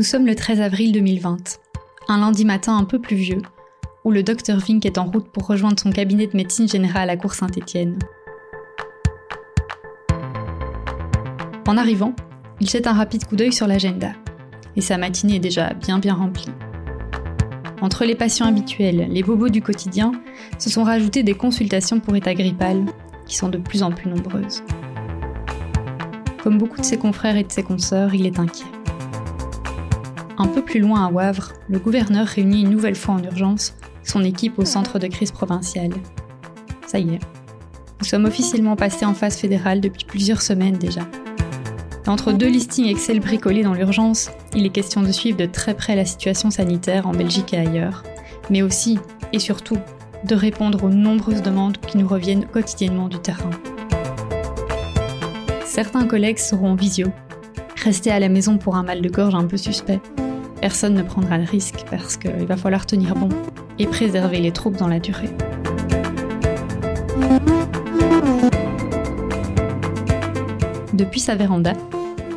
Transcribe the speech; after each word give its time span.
Nous 0.00 0.04
sommes 0.04 0.24
le 0.24 0.34
13 0.34 0.62
avril 0.62 0.92
2020, 0.92 1.60
un 2.08 2.20
lundi 2.20 2.46
matin 2.46 2.74
un 2.74 2.84
peu 2.84 2.98
pluvieux, 2.98 3.42
où 4.02 4.10
le 4.10 4.22
docteur 4.22 4.58
Vink 4.58 4.86
est 4.86 4.96
en 4.96 5.04
route 5.04 5.28
pour 5.28 5.46
rejoindre 5.46 5.78
son 5.78 5.90
cabinet 5.90 6.26
de 6.26 6.34
médecine 6.38 6.66
générale 6.66 7.10
à 7.10 7.18
Cour 7.18 7.34
Saint-Étienne. 7.34 7.98
En 11.68 11.76
arrivant, 11.76 12.14
il 12.62 12.70
jette 12.70 12.86
un 12.86 12.94
rapide 12.94 13.26
coup 13.26 13.36
d'œil 13.36 13.52
sur 13.52 13.66
l'agenda, 13.66 14.12
et 14.74 14.80
sa 14.80 14.96
matinée 14.96 15.34
est 15.34 15.38
déjà 15.38 15.74
bien 15.74 15.98
bien 15.98 16.14
remplie. 16.14 16.48
Entre 17.82 18.06
les 18.06 18.14
patients 18.14 18.46
habituels, 18.46 19.06
les 19.10 19.22
bobos 19.22 19.50
du 19.50 19.60
quotidien, 19.60 20.12
se 20.58 20.70
sont 20.70 20.82
rajoutés 20.82 21.24
des 21.24 21.34
consultations 21.34 22.00
pour 22.00 22.16
état 22.16 22.32
grippal, 22.32 22.86
qui 23.26 23.36
sont 23.36 23.50
de 23.50 23.58
plus 23.58 23.82
en 23.82 23.92
plus 23.92 24.08
nombreuses. 24.08 24.62
Comme 26.42 26.56
beaucoup 26.56 26.80
de 26.80 26.86
ses 26.86 26.96
confrères 26.96 27.36
et 27.36 27.44
de 27.44 27.52
ses 27.52 27.62
consoeurs, 27.62 28.14
il 28.14 28.24
est 28.24 28.38
inquiet. 28.38 28.79
Un 30.40 30.46
peu 30.46 30.62
plus 30.62 30.80
loin 30.80 31.04
à 31.04 31.10
Wavre, 31.10 31.52
le 31.68 31.78
gouverneur 31.78 32.26
réunit 32.26 32.62
une 32.62 32.70
nouvelle 32.70 32.94
fois 32.94 33.16
en 33.16 33.22
urgence 33.22 33.74
son 34.02 34.24
équipe 34.24 34.58
au 34.58 34.64
centre 34.64 34.98
de 34.98 35.06
crise 35.06 35.32
provinciale. 35.32 35.90
Ça 36.86 36.98
y 36.98 37.16
est, 37.16 37.20
nous 38.00 38.06
sommes 38.06 38.24
officiellement 38.24 38.74
passés 38.74 39.04
en 39.04 39.12
phase 39.12 39.36
fédérale 39.36 39.82
depuis 39.82 40.06
plusieurs 40.06 40.40
semaines 40.40 40.78
déjà. 40.78 41.02
entre 42.06 42.32
deux 42.32 42.48
listings 42.48 42.86
Excel 42.86 43.20
bricolés 43.20 43.62
dans 43.62 43.74
l'urgence, 43.74 44.30
il 44.54 44.64
est 44.64 44.70
question 44.70 45.02
de 45.02 45.12
suivre 45.12 45.36
de 45.36 45.44
très 45.44 45.74
près 45.74 45.94
la 45.94 46.06
situation 46.06 46.50
sanitaire 46.50 47.06
en 47.06 47.12
Belgique 47.12 47.52
et 47.52 47.58
ailleurs, 47.58 48.02
mais 48.48 48.62
aussi, 48.62 48.98
et 49.34 49.40
surtout, 49.40 49.76
de 50.24 50.34
répondre 50.34 50.84
aux 50.84 50.88
nombreuses 50.88 51.42
demandes 51.42 51.76
qui 51.76 51.98
nous 51.98 52.08
reviennent 52.08 52.46
quotidiennement 52.46 53.08
du 53.08 53.18
terrain. 53.18 53.50
Certains 55.66 56.06
collègues 56.06 56.38
seront 56.38 56.70
en 56.70 56.76
visio, 56.76 57.08
rester 57.84 58.10
à 58.10 58.18
la 58.18 58.30
maison 58.30 58.56
pour 58.56 58.76
un 58.76 58.84
mal 58.84 59.02
de 59.02 59.08
gorge 59.10 59.34
un 59.34 59.44
peu 59.44 59.58
suspect. 59.58 60.00
Personne 60.60 60.94
ne 60.94 61.02
prendra 61.02 61.38
le 61.38 61.44
risque 61.44 61.84
parce 61.90 62.16
qu'il 62.16 62.46
va 62.46 62.56
falloir 62.56 62.84
tenir 62.84 63.14
bon 63.14 63.30
et 63.78 63.86
préserver 63.86 64.40
les 64.40 64.52
troupes 64.52 64.76
dans 64.76 64.88
la 64.88 65.00
durée. 65.00 65.30
Depuis 70.92 71.20
sa 71.20 71.34
véranda, 71.34 71.72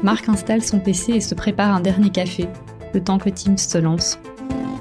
Marc 0.03 0.29
installe 0.29 0.63
son 0.63 0.79
PC 0.79 1.13
et 1.13 1.21
se 1.21 1.35
prépare 1.35 1.75
un 1.75 1.81
dernier 1.81 2.09
café, 2.09 2.47
le 2.93 3.03
temps 3.03 3.17
que 3.17 3.29
Teams 3.29 3.57
se 3.57 3.77
lance. 3.77 4.17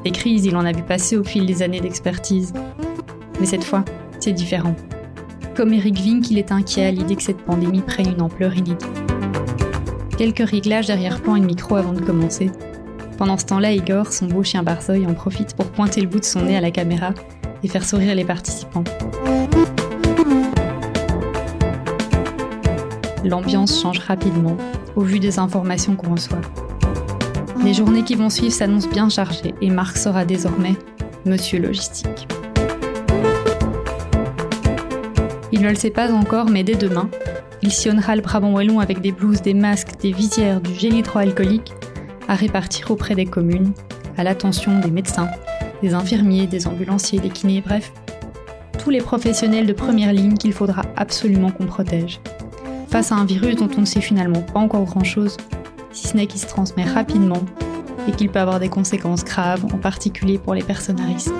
Les 0.04 0.12
crises, 0.12 0.44
il 0.44 0.56
en 0.56 0.64
a 0.64 0.72
vu 0.72 0.82
passer 0.82 1.16
au 1.16 1.24
fil 1.24 1.46
des 1.46 1.62
années 1.62 1.80
d'expertise. 1.80 2.52
Mais 3.40 3.46
cette 3.46 3.64
fois, 3.64 3.84
c'est 4.20 4.32
différent. 4.32 4.76
Comme 5.56 5.72
Eric 5.72 5.98
Vink, 5.98 6.30
il 6.30 6.38
est 6.38 6.52
inquiet 6.52 6.86
à 6.86 6.90
l'idée 6.92 7.16
que 7.16 7.22
cette 7.22 7.42
pandémie 7.42 7.82
prenne 7.82 8.10
une 8.10 8.22
ampleur 8.22 8.54
inédite. 8.54 8.86
Quelques 10.16 10.48
réglages 10.48 10.86
derrière-plan 10.86 11.36
et 11.36 11.40
de 11.40 11.46
micro 11.46 11.74
avant 11.74 11.92
de 11.92 12.00
commencer. 12.00 12.50
Pendant 13.22 13.38
ce 13.38 13.44
temps-là, 13.44 13.70
Igor, 13.70 14.12
son 14.12 14.26
beau 14.26 14.42
chien 14.42 14.64
Barzoï, 14.64 15.06
en 15.06 15.14
profite 15.14 15.54
pour 15.54 15.66
pointer 15.66 16.00
le 16.00 16.08
bout 16.08 16.18
de 16.18 16.24
son 16.24 16.42
nez 16.42 16.56
à 16.56 16.60
la 16.60 16.72
caméra 16.72 17.10
et 17.62 17.68
faire 17.68 17.84
sourire 17.84 18.16
les 18.16 18.24
participants. 18.24 18.82
L'ambiance 23.24 23.80
change 23.80 24.00
rapidement 24.00 24.56
au 24.96 25.02
vu 25.02 25.20
des 25.20 25.38
informations 25.38 25.94
qu'on 25.94 26.10
reçoit. 26.10 26.40
Les 27.64 27.74
journées 27.74 28.02
qui 28.02 28.16
vont 28.16 28.28
suivre 28.28 28.52
s'annoncent 28.52 28.90
bien 28.90 29.08
chargées 29.08 29.54
et 29.60 29.70
Marc 29.70 29.98
sera 29.98 30.24
désormais 30.24 30.74
Monsieur 31.24 31.60
Logistique. 31.60 32.26
Il 35.52 35.60
ne 35.60 35.68
le 35.68 35.76
sait 35.76 35.90
pas 35.90 36.12
encore, 36.12 36.50
mais 36.50 36.64
dès 36.64 36.74
demain, 36.74 37.08
il 37.62 37.70
sillonnera 37.70 38.16
le 38.16 38.22
Brabant 38.22 38.50
Wallon 38.50 38.80
avec 38.80 39.00
des 39.00 39.12
blouses, 39.12 39.42
des 39.42 39.54
masques, 39.54 40.00
des 40.00 40.10
visières, 40.10 40.60
du 40.60 40.74
gel 40.74 40.94
hydroalcoolique 40.94 41.72
à 42.28 42.34
répartir 42.34 42.90
auprès 42.90 43.14
des 43.14 43.26
communes, 43.26 43.72
à 44.16 44.24
l'attention 44.24 44.78
des 44.78 44.90
médecins, 44.90 45.28
des 45.82 45.94
infirmiers, 45.94 46.46
des 46.46 46.66
ambulanciers, 46.66 47.18
des 47.18 47.30
kinés, 47.30 47.62
bref, 47.64 47.92
tous 48.78 48.90
les 48.90 49.00
professionnels 49.00 49.66
de 49.66 49.72
première 49.72 50.12
ligne 50.12 50.34
qu'il 50.34 50.52
faudra 50.52 50.82
absolument 50.96 51.50
qu'on 51.50 51.66
protège 51.66 52.20
face 52.92 53.10
à 53.10 53.14
un 53.14 53.24
virus 53.24 53.56
dont 53.56 53.70
on 53.78 53.80
ne 53.80 53.86
sait 53.86 54.02
finalement 54.02 54.42
pas 54.42 54.60
encore 54.60 54.84
grand-chose, 54.84 55.38
si 55.92 56.08
ce 56.08 56.14
n'est 56.14 56.26
qu'il 56.26 56.40
se 56.40 56.46
transmet 56.46 56.84
rapidement 56.84 57.42
et 58.06 58.12
qu'il 58.12 58.28
peut 58.28 58.38
avoir 58.38 58.60
des 58.60 58.68
conséquences 58.68 59.24
graves, 59.24 59.64
en 59.64 59.78
particulier 59.78 60.36
pour 60.36 60.52
les 60.52 60.62
personnes 60.62 61.00
à 61.00 61.06
risque. 61.06 61.32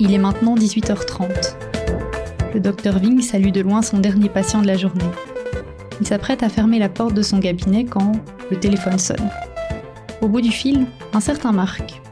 Il 0.00 0.12
est 0.12 0.18
maintenant 0.18 0.56
18h30. 0.56 1.61
Le 2.54 2.60
docteur 2.60 2.98
Ving 2.98 3.22
salue 3.22 3.50
de 3.50 3.62
loin 3.62 3.80
son 3.80 3.98
dernier 3.98 4.28
patient 4.28 4.60
de 4.60 4.66
la 4.66 4.76
journée. 4.76 5.04
Il 6.00 6.06
s'apprête 6.06 6.42
à 6.42 6.50
fermer 6.50 6.78
la 6.78 6.90
porte 6.90 7.14
de 7.14 7.22
son 7.22 7.40
cabinet 7.40 7.86
quand 7.86 8.12
le 8.50 8.58
téléphone 8.58 8.98
sonne. 8.98 9.30
Au 10.20 10.28
bout 10.28 10.42
du 10.42 10.50
fil, 10.50 10.86
un 11.14 11.20
certain 11.20 11.52
Marc, 11.52 12.02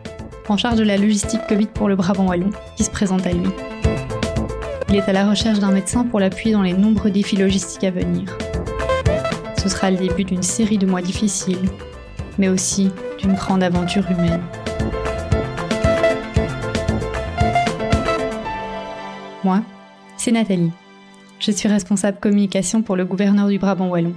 en 0.49 0.57
charge 0.57 0.79
de 0.79 0.85
la 0.85 0.97
logistique 0.97 1.43
Covid 1.47 1.67
pour 1.67 1.89
le 1.89 1.97
Brabant 1.97 2.29
Wallon, 2.29 2.51
qui 2.77 2.85
se 2.85 2.91
présente 2.91 3.27
à 3.27 3.33
lui. 3.33 3.51
Il 4.89 4.97
est 4.97 5.09
à 5.09 5.13
la 5.13 5.29
recherche 5.29 5.59
d'un 5.59 5.73
médecin 5.73 6.05
pour 6.05 6.21
l'appuyer 6.21 6.55
dans 6.55 6.63
les 6.63 6.73
nombreux 6.73 7.11
défis 7.11 7.37
logistiques 7.37 7.85
à 7.85 7.91
venir. 7.91 8.37
Ce 9.63 9.69
sera 9.69 9.91
le 9.91 9.99
début 9.99 10.25
d'une 10.25 10.43
série 10.43 10.79
de 10.79 10.87
mois 10.87 11.03
difficiles, 11.03 11.69
mais 12.39 12.49
aussi 12.49 12.91
d'une 13.19 13.35
grande 13.35 13.63
aventure 13.63 14.11
humaine. 14.11 14.41
Moi, 19.45 19.61
c'est 20.21 20.33
Nathalie. 20.33 20.71
Je 21.39 21.51
suis 21.51 21.67
responsable 21.67 22.19
communication 22.21 22.83
pour 22.83 22.95
le 22.95 23.07
gouverneur 23.07 23.49
du 23.49 23.59
Brabant 23.59 23.89
Wallon. 23.89 24.13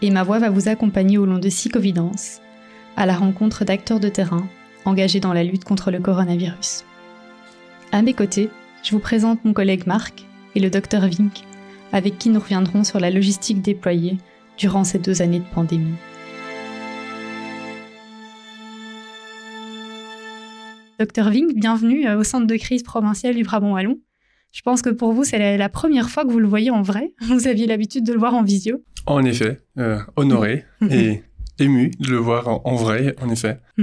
Et 0.00 0.08
ma 0.08 0.22
voix 0.22 0.38
va 0.38 0.48
vous 0.48 0.68
accompagner 0.70 1.18
au 1.18 1.26
long 1.26 1.38
de 1.38 1.50
six 1.50 1.70
à 2.96 3.04
la 3.04 3.14
rencontre 3.14 3.66
d'acteurs 3.66 4.00
de 4.00 4.08
terrain 4.08 4.48
engagé 4.86 5.20
dans 5.20 5.34
la 5.34 5.44
lutte 5.44 5.64
contre 5.64 5.90
le 5.90 6.00
coronavirus. 6.00 6.86
À 7.92 8.00
mes 8.00 8.14
côtés, 8.14 8.48
je 8.82 8.92
vous 8.92 8.98
présente 8.98 9.44
mon 9.44 9.52
collègue 9.52 9.86
Marc 9.86 10.24
et 10.54 10.60
le 10.60 10.70
docteur 10.70 11.06
Vink, 11.06 11.44
avec 11.92 12.16
qui 12.16 12.30
nous 12.30 12.40
reviendrons 12.40 12.82
sur 12.82 12.98
la 12.98 13.10
logistique 13.10 13.60
déployée 13.60 14.16
durant 14.56 14.84
ces 14.84 14.98
deux 14.98 15.20
années 15.20 15.40
de 15.40 15.54
pandémie. 15.54 15.96
Docteur 20.98 21.28
Vink, 21.28 21.52
bienvenue 21.54 22.08
euh, 22.08 22.18
au 22.18 22.24
centre 22.24 22.46
de 22.46 22.56
crise 22.56 22.82
provincial 22.82 23.34
du 23.34 23.42
Brabant-Wallon. 23.42 23.98
Je 24.56 24.62
pense 24.62 24.80
que 24.80 24.88
pour 24.88 25.12
vous, 25.12 25.22
c'est 25.22 25.58
la, 25.58 25.68
première 25.68 26.08
fois 26.08 26.24
que 26.24 26.30
vous 26.30 26.38
le 26.38 26.48
voyez 26.48 26.70
en 26.70 26.80
vrai. 26.80 27.12
Vous 27.28 27.46
aviez 27.46 27.66
l'habitude 27.66 28.06
de 28.06 28.14
le 28.14 28.18
voir 28.18 28.34
en 28.34 28.42
visio. 28.42 28.82
En 29.04 29.22
effet, 29.22 29.60
euh, 29.76 29.98
honoré 30.16 30.64
et 30.90 31.22
ému 31.58 31.90
de 32.00 32.08
le 32.08 32.16
voir 32.16 32.48
en, 32.66 32.74
vrai, 32.74 33.14
en 33.20 33.28
effet. 33.28 33.60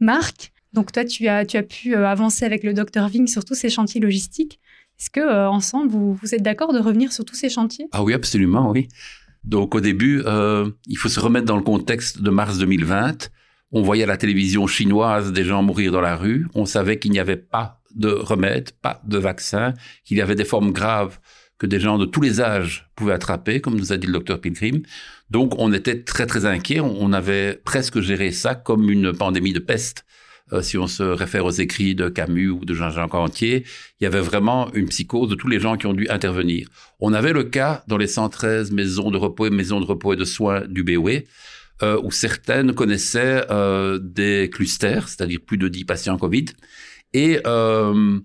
Marc, 0.00 0.52
donc 0.72 0.92
toi, 0.92 1.04
tu 1.04 1.26
as, 1.26 1.44
tu 1.44 1.56
as 1.56 1.64
pu 1.64 1.96
euh, 1.96 2.06
avancer 2.06 2.44
avec 2.44 2.62
le 2.62 2.74
docteur 2.74 3.08
Ving 3.08 3.26
sur 3.26 3.44
tous 3.44 3.56
ces 3.56 3.68
chantiers 3.68 4.00
logistiques. 4.00 4.60
Est-ce 5.00 5.10
que 5.10 5.18
euh, 5.18 5.50
ensemble, 5.50 5.90
vous, 5.90 6.14
vous 6.14 6.32
êtes 6.32 6.42
d'accord 6.42 6.72
de 6.72 6.78
revenir 6.78 7.12
sur 7.12 7.24
tous 7.24 7.34
ces 7.34 7.48
chantiers? 7.48 7.88
Ah 7.90 8.04
oui, 8.04 8.14
absolument, 8.14 8.70
oui. 8.70 8.86
Donc 9.42 9.74
au 9.74 9.80
début, 9.80 10.22
euh, 10.26 10.70
il 10.86 10.96
faut 10.96 11.08
se 11.08 11.18
remettre 11.18 11.46
dans 11.46 11.56
le 11.56 11.64
contexte 11.64 12.22
de 12.22 12.30
mars 12.30 12.58
2020. 12.58 13.30
On 13.72 13.82
voyait 13.82 14.04
à 14.04 14.06
la 14.06 14.16
télévision 14.16 14.68
chinoise 14.68 15.32
des 15.32 15.42
gens 15.42 15.64
mourir 15.64 15.90
dans 15.90 16.00
la 16.00 16.14
rue. 16.14 16.46
On 16.54 16.66
savait 16.66 17.00
qu'il 17.00 17.10
n'y 17.10 17.18
avait 17.18 17.36
pas 17.36 17.80
de 17.94 18.08
remède, 18.08 18.72
pas 18.82 19.00
de 19.04 19.18
vaccin, 19.18 19.74
qu'il 20.04 20.16
y 20.16 20.22
avait 20.22 20.34
des 20.34 20.44
formes 20.44 20.72
graves 20.72 21.18
que 21.58 21.66
des 21.66 21.80
gens 21.80 21.98
de 21.98 22.04
tous 22.04 22.20
les 22.20 22.40
âges 22.40 22.90
pouvaient 22.96 23.12
attraper, 23.12 23.60
comme 23.60 23.76
nous 23.76 23.92
a 23.92 23.96
dit 23.96 24.06
le 24.06 24.12
docteur 24.12 24.40
Pilgrim. 24.40 24.82
Donc 25.30 25.54
on 25.58 25.72
était 25.72 26.02
très 26.02 26.26
très 26.26 26.46
inquiets, 26.46 26.80
on 26.80 27.12
avait 27.12 27.60
presque 27.64 28.00
géré 28.00 28.32
ça 28.32 28.54
comme 28.54 28.90
une 28.90 29.12
pandémie 29.12 29.52
de 29.52 29.60
peste. 29.60 30.04
Euh, 30.52 30.60
si 30.60 30.76
on 30.76 30.86
se 30.86 31.02
réfère 31.02 31.46
aux 31.46 31.50
écrits 31.50 31.94
de 31.94 32.08
Camus 32.08 32.50
ou 32.50 32.64
de 32.64 32.74
Jean-Jean 32.74 33.08
Cartier, 33.08 33.64
il 34.00 34.04
y 34.04 34.06
avait 34.06 34.20
vraiment 34.20 34.70
une 34.74 34.88
psychose 34.88 35.30
de 35.30 35.34
tous 35.34 35.48
les 35.48 35.58
gens 35.58 35.76
qui 35.76 35.86
ont 35.86 35.94
dû 35.94 36.06
intervenir. 36.10 36.68
On 37.00 37.14
avait 37.14 37.32
le 37.32 37.44
cas 37.44 37.82
dans 37.88 37.96
les 37.96 38.06
113 38.06 38.70
maisons 38.70 39.10
de 39.10 39.16
repos 39.16 39.46
et 39.46 39.50
maisons 39.50 39.80
de 39.80 39.86
repos 39.86 40.12
et 40.12 40.16
de 40.16 40.24
soins 40.24 40.62
du 40.68 40.84
BOE, 40.84 41.22
euh, 41.82 41.98
où 42.02 42.10
certaines 42.10 42.74
connaissaient 42.74 43.46
euh, 43.50 43.98
des 43.98 44.50
clusters, 44.52 45.08
c'est-à-dire 45.08 45.40
plus 45.44 45.56
de 45.56 45.68
10 45.68 45.84
patients 45.86 46.18
Covid. 46.18 46.46
Et 47.14 47.40
euh, 47.46 48.18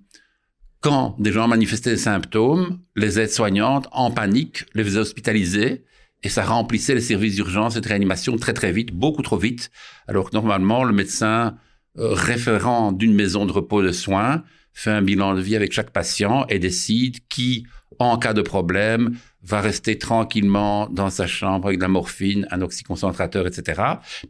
quand 0.81 1.15
des 1.19 1.31
gens 1.31 1.47
manifestaient 1.47 1.91
des 1.91 1.97
symptômes, 1.97 2.79
les 2.95 3.19
aides-soignantes, 3.19 3.87
en 3.91 4.11
panique, 4.11 4.65
les 4.73 4.83
faisaient 4.83 4.99
hospitaliser 4.99 5.85
et 6.23 6.29
ça 6.29 6.43
remplissait 6.43 6.95
les 6.95 7.01
services 7.01 7.35
d'urgence 7.35 7.77
et 7.77 7.81
de 7.81 7.87
réanimation 7.87 8.35
très 8.35 8.53
très 8.53 8.73
vite, 8.73 8.91
beaucoup 8.91 9.21
trop 9.21 9.37
vite, 9.37 9.71
alors 10.07 10.29
que 10.29 10.35
normalement 10.35 10.83
le 10.83 10.91
médecin 10.91 11.55
euh, 11.97 12.13
référent 12.13 12.91
d'une 12.91 13.13
maison 13.13 13.45
de 13.45 13.51
repos 13.51 13.81
de 13.81 13.91
soins 13.91 14.43
fait 14.73 14.91
un 14.91 15.01
bilan 15.01 15.35
de 15.35 15.41
vie 15.41 15.55
avec 15.55 15.71
chaque 15.71 15.91
patient 15.91 16.45
et 16.47 16.59
décide 16.59 17.27
qui, 17.27 17.65
en 17.99 18.17
cas 18.17 18.33
de 18.33 18.41
problème, 18.41 19.17
va 19.43 19.61
rester 19.61 19.97
tranquillement 19.97 20.87
dans 20.89 21.09
sa 21.09 21.27
chambre 21.27 21.67
avec 21.67 21.79
de 21.79 21.83
la 21.83 21.89
morphine, 21.89 22.47
un 22.51 22.61
oxyconcentrateur, 22.61 23.47
etc. 23.47 23.81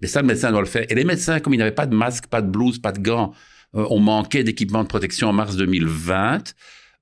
Mais 0.02 0.08
ça, 0.08 0.22
le 0.22 0.28
médecin 0.28 0.52
doit 0.52 0.62
le 0.62 0.68
faire. 0.68 0.86
Et 0.90 0.96
les 0.96 1.04
médecins, 1.04 1.40
comme 1.40 1.54
ils 1.54 1.58
n'avaient 1.58 1.72
pas 1.72 1.86
de 1.86 1.96
masque, 1.96 2.28
pas 2.28 2.42
de 2.42 2.50
blouse, 2.50 2.80
pas 2.80 2.92
de 2.92 3.00
gants, 3.00 3.34
euh, 3.76 3.86
on 3.90 4.00
manquait 4.00 4.44
d'équipement 4.44 4.84
de 4.84 4.88
protection 4.88 5.30
en 5.30 5.34
mars 5.34 5.56
2020, 5.56 6.54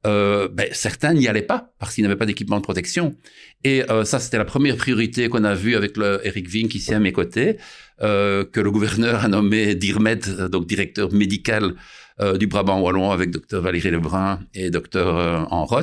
euh, 0.06 0.48
ben, 0.48 0.68
certains 0.72 1.14
n'y 1.14 1.28
allaient 1.28 1.42
pas 1.42 1.74
parce 1.80 1.96
qu'ils 1.96 2.04
n'avaient 2.04 2.16
pas 2.16 2.25
d'équipement 2.25 2.58
de 2.58 2.62
protection. 2.62 3.16
Et 3.64 3.84
euh, 3.90 4.06
ça, 4.06 4.19
c'était 4.19 4.38
la 4.38 4.46
première 4.46 4.78
priorité 4.78 5.28
qu'on 5.28 5.44
a 5.44 5.56
vue 5.56 5.75
avec 5.75 5.98
le 5.98 6.22
Eric 6.24 6.48
Vink 6.48 6.75
ici 6.75 6.94
à 6.94 7.00
mes 7.00 7.12
côtés, 7.12 7.58
euh, 8.02 8.46
que 8.46 8.60
le 8.60 8.72
gouverneur 8.72 9.25
a 9.25 9.28
nommé 9.28 9.75
DIRMED, 9.75 10.48
donc 10.52 10.68
directeur 10.68 11.12
médical 11.12 11.74
euh, 12.19 12.38
du 12.38 12.48
Brabant 12.48 12.80
wallon 12.81 13.12
avec 13.12 13.30
docteur 13.30 13.62
Valérie 13.62 13.92
Lebrun 13.92 14.40
et 14.56 14.69
docteur 14.72 15.18
euh. 15.18 15.81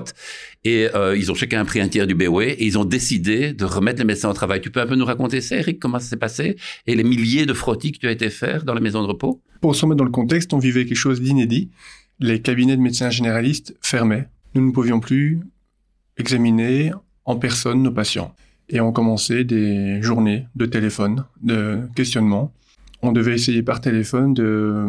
Et 0.64 0.88
euh, 0.94 1.16
ils 1.16 1.30
ont 1.30 1.34
chacun 1.34 1.64
pris 1.64 1.80
un 1.80 1.88
tiers 1.88 2.06
du 2.06 2.14
BOE 2.14 2.42
et 2.42 2.64
ils 2.64 2.76
ont 2.78 2.84
décidé 2.84 3.52
de 3.52 3.64
remettre 3.64 4.00
les 4.00 4.04
médecins 4.04 4.30
au 4.30 4.32
travail. 4.32 4.60
Tu 4.60 4.70
peux 4.70 4.80
un 4.80 4.86
peu 4.86 4.96
nous 4.96 5.04
raconter 5.04 5.40
ça, 5.40 5.56
Eric, 5.56 5.78
comment 5.78 6.00
ça 6.00 6.06
s'est 6.06 6.16
passé 6.16 6.56
et 6.86 6.96
les 6.96 7.04
milliers 7.04 7.46
de 7.46 7.52
frottis 7.52 7.92
que 7.92 7.98
tu 7.98 8.08
as 8.08 8.10
été 8.10 8.30
faire 8.30 8.64
dans 8.64 8.74
les 8.74 8.80
maisons 8.80 9.02
de 9.02 9.06
repos? 9.06 9.42
Pour 9.60 9.76
se 9.76 9.82
remettre 9.82 9.98
dans 9.98 10.04
le 10.04 10.10
contexte, 10.10 10.52
on 10.52 10.58
vivait 10.58 10.84
quelque 10.86 10.96
chose 10.96 11.20
d'inédit. 11.20 11.70
Les 12.18 12.40
cabinets 12.40 12.76
de 12.76 12.82
médecins 12.82 13.10
généralistes 13.10 13.76
fermaient. 13.80 14.28
Nous 14.54 14.66
ne 14.66 14.72
pouvions 14.72 15.00
plus 15.00 15.40
examiner 16.16 16.92
en 17.24 17.36
personne 17.36 17.82
nos 17.82 17.92
patients. 17.92 18.34
Et 18.68 18.80
on 18.80 18.92
commençait 18.92 19.44
des 19.44 20.00
journées 20.02 20.46
de 20.56 20.66
téléphone, 20.66 21.24
de 21.42 21.80
questionnement. 21.94 22.52
On 23.02 23.12
devait 23.12 23.34
essayer 23.34 23.62
par 23.62 23.80
téléphone 23.80 24.34
de 24.34 24.86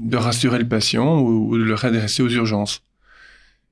de 0.00 0.16
rassurer 0.16 0.58
le 0.58 0.66
patient 0.66 1.20
ou, 1.20 1.56
de 1.56 1.62
le 1.62 1.74
réadresser 1.74 2.22
aux 2.22 2.28
urgences. 2.28 2.82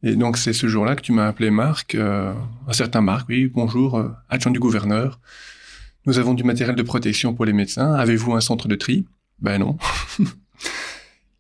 Et 0.02 0.14
donc 0.14 0.36
c'est 0.36 0.52
ce 0.52 0.68
jour-là 0.68 0.94
que 0.94 1.00
tu 1.00 1.12
m'as 1.12 1.26
appelé 1.26 1.50
Marc, 1.50 1.94
euh, 1.94 2.32
un 2.68 2.72
certain 2.72 3.00
Marc, 3.00 3.28
oui, 3.28 3.50
bonjour, 3.52 3.96
euh, 3.96 4.10
adjoint 4.28 4.52
du 4.52 4.60
gouverneur. 4.60 5.18
Nous 6.06 6.18
avons 6.18 6.34
du 6.34 6.44
matériel 6.44 6.76
de 6.76 6.82
protection 6.82 7.34
pour 7.34 7.44
les 7.44 7.52
médecins. 7.52 7.94
Avez-vous 7.94 8.34
un 8.34 8.40
centre 8.40 8.68
de 8.68 8.76
tri? 8.76 9.06
Ben 9.40 9.58
non. 9.58 9.76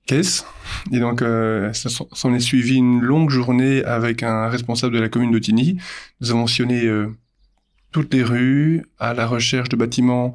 Qu'est-ce? 0.06 0.42
Et 0.90 0.98
donc 0.98 1.22
euh, 1.22 1.72
ça 1.74 1.90
s'en 1.90 2.34
est 2.34 2.40
suivi 2.40 2.76
une 2.76 3.00
longue 3.00 3.30
journée 3.30 3.84
avec 3.84 4.22
un 4.22 4.48
responsable 4.48 4.94
de 4.94 5.00
la 5.00 5.08
commune 5.08 5.30
d'Otigny. 5.30 5.78
Nous 6.20 6.30
avons 6.30 6.46
sillonné 6.46 6.90
toutes 7.92 8.12
les 8.12 8.22
rues 8.22 8.84
à 8.98 9.12
la 9.12 9.26
recherche 9.26 9.68
de 9.68 9.76
bâtiments 9.76 10.34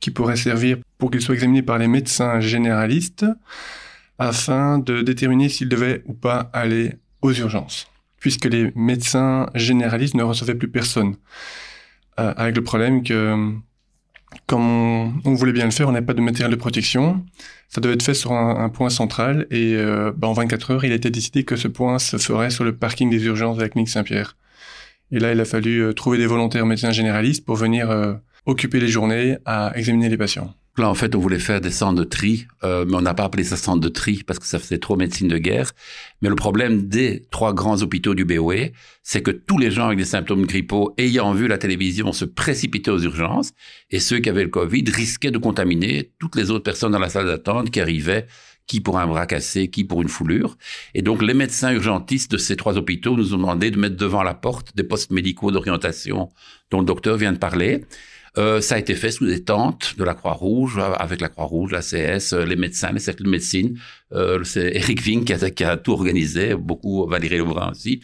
qui 0.00 0.10
pourraient 0.10 0.36
servir 0.36 0.76
pour 0.98 1.10
qu'ils 1.10 1.22
soient 1.22 1.34
examinés 1.34 1.62
par 1.62 1.78
les 1.78 1.88
médecins 1.88 2.40
généralistes 2.40 3.24
afin 4.18 4.78
de 4.78 5.02
déterminer 5.02 5.48
s'ils 5.48 5.68
devaient 5.68 6.02
ou 6.06 6.14
pas 6.14 6.50
aller 6.52 6.94
aux 7.22 7.32
urgences, 7.32 7.88
puisque 8.18 8.46
les 8.46 8.72
médecins 8.74 9.48
généralistes 9.54 10.14
ne 10.14 10.22
recevaient 10.22 10.54
plus 10.54 10.68
personne. 10.68 11.16
Euh, 12.18 12.32
avec 12.36 12.56
le 12.56 12.64
problème 12.64 13.02
que, 13.02 13.52
comme 14.46 15.20
on, 15.24 15.34
voulait 15.34 15.52
bien 15.52 15.66
le 15.66 15.70
faire, 15.70 15.88
on 15.88 15.92
n'avait 15.92 16.06
pas 16.06 16.14
de 16.14 16.22
matériel 16.22 16.50
de 16.50 16.56
protection. 16.56 17.24
Ça 17.68 17.80
devait 17.80 17.94
être 17.94 18.02
fait 18.02 18.14
sur 18.14 18.32
un, 18.32 18.68
point 18.70 18.88
central 18.88 19.46
et 19.50 19.74
euh, 19.74 20.12
ben, 20.16 20.28
en 20.28 20.32
24 20.32 20.70
heures, 20.70 20.84
il 20.84 20.92
a 20.92 20.94
été 20.94 21.10
décidé 21.10 21.44
que 21.44 21.56
ce 21.56 21.68
point 21.68 21.98
se 21.98 22.16
ferait 22.16 22.50
sur 22.50 22.64
le 22.64 22.74
parking 22.74 23.10
des 23.10 23.22
urgences 23.24 23.56
de 23.58 23.62
la 23.62 23.68
clinique 23.68 23.90
Saint-Pierre. 23.90 24.36
Et 25.12 25.18
là, 25.18 25.32
il 25.32 25.40
a 25.40 25.44
fallu 25.44 25.82
euh, 25.82 25.92
trouver 25.92 26.16
des 26.16 26.26
volontaires 26.26 26.64
médecins 26.64 26.92
généralistes 26.92 27.44
pour 27.44 27.56
venir 27.56 27.90
occuper 28.46 28.80
les 28.80 28.88
journées 28.88 29.36
à 29.44 29.72
examiner 29.76 30.08
les 30.08 30.16
patients. 30.16 30.54
Là, 30.78 30.90
en 30.90 30.94
fait, 30.94 31.14
on 31.14 31.18
voulait 31.18 31.38
faire 31.38 31.62
des 31.62 31.70
centres 31.70 31.98
de 31.98 32.04
tri, 32.04 32.46
euh, 32.62 32.84
mais 32.86 32.96
on 32.96 33.00
n'a 33.00 33.14
pas 33.14 33.24
appelé 33.24 33.44
ça 33.44 33.56
centre 33.56 33.80
de 33.80 33.88
tri 33.88 34.22
parce 34.26 34.38
que 34.38 34.46
ça 34.46 34.58
faisait 34.58 34.78
trop 34.78 34.96
médecine 34.96 35.28
de 35.28 35.38
guerre. 35.38 35.72
Mais 36.20 36.28
le 36.28 36.34
problème 36.34 36.86
des 36.86 37.26
trois 37.30 37.54
grands 37.54 37.80
hôpitaux 37.80 38.14
du 38.14 38.26
BOE, 38.26 38.72
c'est 39.02 39.22
que 39.22 39.30
tous 39.30 39.56
les 39.56 39.70
gens 39.70 39.86
avec 39.86 39.98
des 39.98 40.04
symptômes 40.04 40.44
grippaux 40.44 40.92
ayant 40.98 41.32
vu 41.32 41.48
la 41.48 41.56
télévision 41.56 42.12
se 42.12 42.26
précipitaient 42.26 42.90
aux 42.90 43.00
urgences 43.00 43.52
et 43.90 44.00
ceux 44.00 44.18
qui 44.18 44.28
avaient 44.28 44.44
le 44.44 44.50
Covid 44.50 44.84
risquaient 44.88 45.30
de 45.30 45.38
contaminer 45.38 46.12
toutes 46.18 46.36
les 46.36 46.50
autres 46.50 46.64
personnes 46.64 46.92
dans 46.92 46.98
la 46.98 47.08
salle 47.08 47.26
d'attente 47.26 47.70
qui 47.70 47.80
arrivaient 47.80 48.26
qui 48.66 48.80
pour 48.80 48.98
un 48.98 49.06
bras 49.06 49.26
cassé, 49.26 49.68
qui 49.68 49.84
pour 49.84 50.02
une 50.02 50.08
foulure. 50.08 50.56
Et 50.94 51.02
donc 51.02 51.22
les 51.22 51.34
médecins 51.34 51.72
urgentistes 51.72 52.32
de 52.32 52.36
ces 52.36 52.56
trois 52.56 52.76
hôpitaux 52.76 53.16
nous 53.16 53.32
ont 53.32 53.38
demandé 53.38 53.70
de 53.70 53.78
mettre 53.78 53.96
devant 53.96 54.22
la 54.22 54.34
porte 54.34 54.76
des 54.76 54.82
postes 54.82 55.10
médicaux 55.10 55.52
d'orientation 55.52 56.28
dont 56.70 56.80
le 56.80 56.86
docteur 56.86 57.16
vient 57.16 57.32
de 57.32 57.38
parler. 57.38 57.84
Euh, 58.38 58.60
ça 58.60 58.74
a 58.74 58.78
été 58.78 58.94
fait 58.94 59.10
sous 59.10 59.26
des 59.26 59.42
tentes 59.42 59.94
de 59.96 60.04
la 60.04 60.14
Croix-Rouge, 60.14 60.78
avec 60.98 61.20
la 61.20 61.28
Croix-Rouge, 61.28 61.72
la 61.72 61.80
CS, 61.80 62.34
euh, 62.34 62.44
les 62.44 62.56
médecins, 62.56 62.92
les 62.92 63.00
cercles 63.00 63.24
de 63.24 63.30
médecine. 63.30 63.78
Euh, 64.12 64.44
c'est 64.44 64.74
Eric 64.76 65.02
Vink 65.02 65.24
qui 65.54 65.64
a, 65.64 65.76
tout 65.76 65.92
organisé, 65.92 66.54
beaucoup 66.54 67.06
Valérie 67.06 67.38
Lebrun 67.38 67.70
aussi. 67.72 68.00